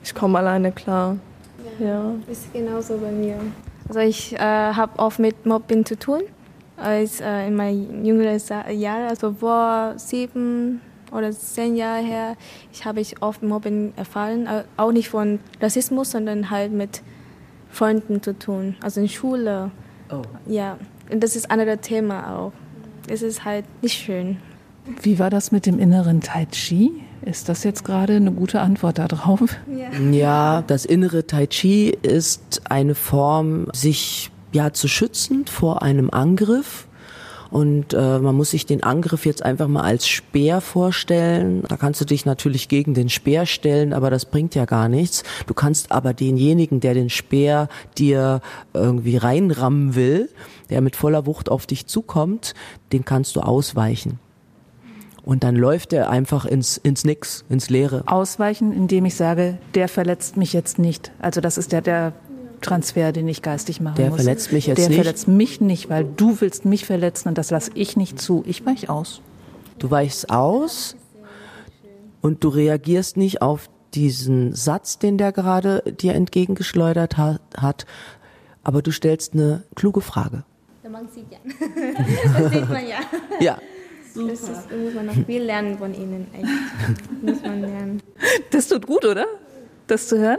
[0.02, 1.16] Ich komme alleine klar.
[1.78, 2.14] Ja.
[2.30, 3.38] Ist genauso bei mir.
[3.88, 6.22] Also ich äh, habe oft mit Mobbing zu tun.
[6.76, 8.40] Als äh, in meinen jüngeren
[8.78, 12.36] Jahren, also vor sieben oder zehn Jahren her,
[12.72, 14.48] ich habe ich oft Mobbing erfahren.
[14.76, 17.02] Auch nicht von Rassismus, sondern halt mit
[17.70, 18.76] Freunden zu tun.
[18.82, 19.70] Also in Schule.
[20.10, 20.22] Oh.
[20.46, 20.78] Ja,
[21.10, 22.52] und das ist ein anderes Thema auch.
[23.08, 24.36] Es ist halt nicht schön.
[25.02, 26.92] Wie war das mit dem inneren Tai Chi?
[27.28, 29.54] Ist das jetzt gerade eine gute Antwort darauf?
[30.10, 30.62] Ja.
[30.66, 36.88] das innere Tai Chi ist eine Form, sich ja zu schützen vor einem Angriff
[37.50, 41.64] Und äh, man muss sich den Angriff jetzt einfach mal als Speer vorstellen.
[41.68, 45.22] Da kannst du dich natürlich gegen den Speer stellen, aber das bringt ja gar nichts.
[45.46, 47.68] Du kannst aber denjenigen, der den Speer
[47.98, 48.40] dir
[48.72, 50.30] irgendwie reinrammen will,
[50.70, 52.54] der mit voller Wucht auf dich zukommt,
[52.92, 54.18] den kannst du ausweichen.
[55.28, 58.02] Und dann läuft er einfach ins, ins Nix, ins Leere.
[58.06, 61.12] Ausweichen, indem ich sage, der verletzt mich jetzt nicht.
[61.18, 62.14] Also das ist der, der
[62.62, 64.16] Transfer, den ich geistig machen der muss.
[64.16, 64.96] Der verletzt mich jetzt der nicht.
[64.96, 68.42] Der verletzt mich nicht, weil du willst mich verletzen und das lasse ich nicht zu.
[68.46, 69.20] Ich weich aus.
[69.78, 70.96] Du weichst aus
[72.22, 77.84] und du reagierst nicht auf diesen Satz, den der gerade dir entgegengeschleudert hat,
[78.64, 80.44] aber du stellst eine kluge Frage.
[80.90, 81.38] Man sieht ja.
[82.40, 82.96] Das sieht man ja.
[83.40, 83.58] Ja.
[84.18, 84.30] Super.
[84.32, 87.22] Das ist, muss man noch viel lernen von ihnen, echt.
[87.22, 88.02] muss man lernen.
[88.50, 89.26] Das tut gut, oder?
[89.86, 90.38] Das zu hören?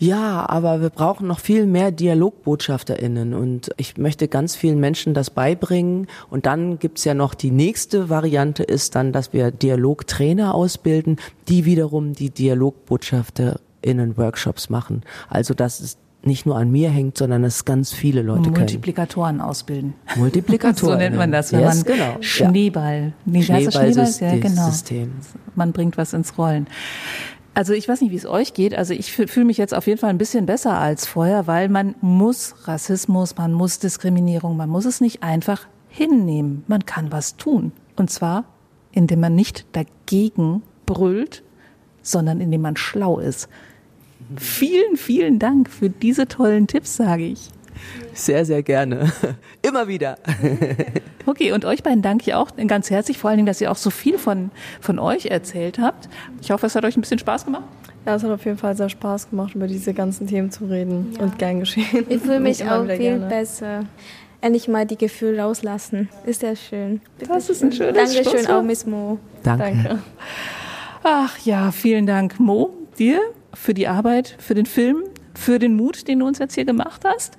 [0.00, 5.30] Ja, aber wir brauchen noch viel mehr DialogbotschafterInnen und ich möchte ganz vielen Menschen das
[5.30, 6.08] beibringen.
[6.30, 11.64] Und dann gibt's ja noch die nächste Variante ist dann, dass wir Dialogtrainer ausbilden, die
[11.64, 15.02] wiederum die DialogbotschafterInnen Workshops machen.
[15.28, 19.48] Also das ist nicht nur an mir hängt, sondern es ganz viele Leute Multiplikatoren können.
[19.48, 19.94] ausbilden.
[20.16, 20.92] Multiplikatoren.
[20.94, 22.16] so nennt man das, wenn yes, man genau.
[22.20, 24.66] Schneeball, nee, Schneeball Schneeball ja, genau.
[24.66, 25.12] System.
[25.54, 26.66] Man bringt was ins Rollen.
[27.54, 28.74] Also ich weiß nicht, wie es euch geht.
[28.74, 31.94] Also ich fühle mich jetzt auf jeden Fall ein bisschen besser als vorher, weil man
[32.00, 36.64] muss Rassismus, man muss Diskriminierung, man muss es nicht einfach hinnehmen.
[36.66, 37.70] Man kann was tun.
[37.94, 38.44] Und zwar,
[38.90, 41.44] indem man nicht dagegen brüllt,
[42.02, 43.48] sondern indem man schlau ist.
[44.38, 47.50] Vielen, vielen Dank für diese tollen Tipps, sage ich.
[48.12, 49.12] Sehr, sehr gerne.
[49.62, 50.18] Immer wieder.
[51.26, 53.76] Okay, und euch beiden danke ich auch ganz herzlich, vor allen Dingen, dass ihr auch
[53.76, 56.10] so viel von, von euch erzählt habt.
[56.42, 57.64] Ich hoffe, es hat euch ein bisschen Spaß gemacht.
[58.04, 61.14] Ja, es hat auf jeden Fall sehr Spaß gemacht, über diese ganzen Themen zu reden
[61.16, 61.22] ja.
[61.22, 62.04] und gern geschehen.
[62.10, 63.26] Ich fühle mich auch viel gerne.
[63.26, 63.86] besser.
[64.42, 66.10] Endlich mal die Gefühle rauslassen.
[66.26, 67.00] Ist sehr schön.
[67.26, 69.18] Das ist ein schönes Dankeschön auch, Miss Mo.
[69.42, 69.64] Danke.
[69.64, 69.98] Danke.
[71.02, 73.20] Ach ja, vielen Dank, Mo, dir
[73.54, 77.02] für die Arbeit, für den Film, für den Mut, den du uns jetzt hier gemacht
[77.04, 77.36] hast.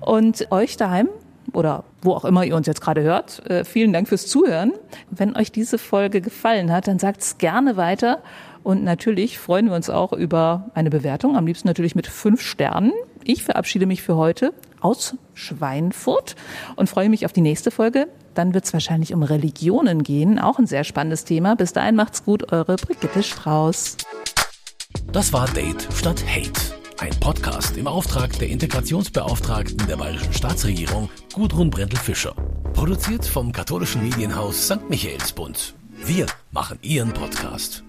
[0.00, 1.08] Und euch daheim
[1.52, 4.72] oder wo auch immer ihr uns jetzt gerade hört, äh, vielen Dank fürs Zuhören.
[5.10, 8.22] Wenn euch diese Folge gefallen hat, dann sagt es gerne weiter.
[8.62, 12.92] Und natürlich freuen wir uns auch über eine Bewertung, am liebsten natürlich mit fünf Sternen.
[13.24, 16.36] Ich verabschiede mich für heute aus Schweinfurt
[16.76, 18.08] und freue mich auf die nächste Folge.
[18.34, 21.56] Dann wird es wahrscheinlich um Religionen gehen, auch ein sehr spannendes Thema.
[21.56, 23.96] Bis dahin macht's gut, eure Brigitte Strauß.
[25.12, 26.60] Das war Date statt Hate.
[26.98, 32.34] Ein Podcast im Auftrag der Integrationsbeauftragten der Bayerischen Staatsregierung Gudrun Brendel-Fischer.
[32.74, 34.90] Produziert vom katholischen Medienhaus St.
[34.90, 35.74] Michaelsbund.
[36.04, 37.82] Wir machen Ihren Podcast.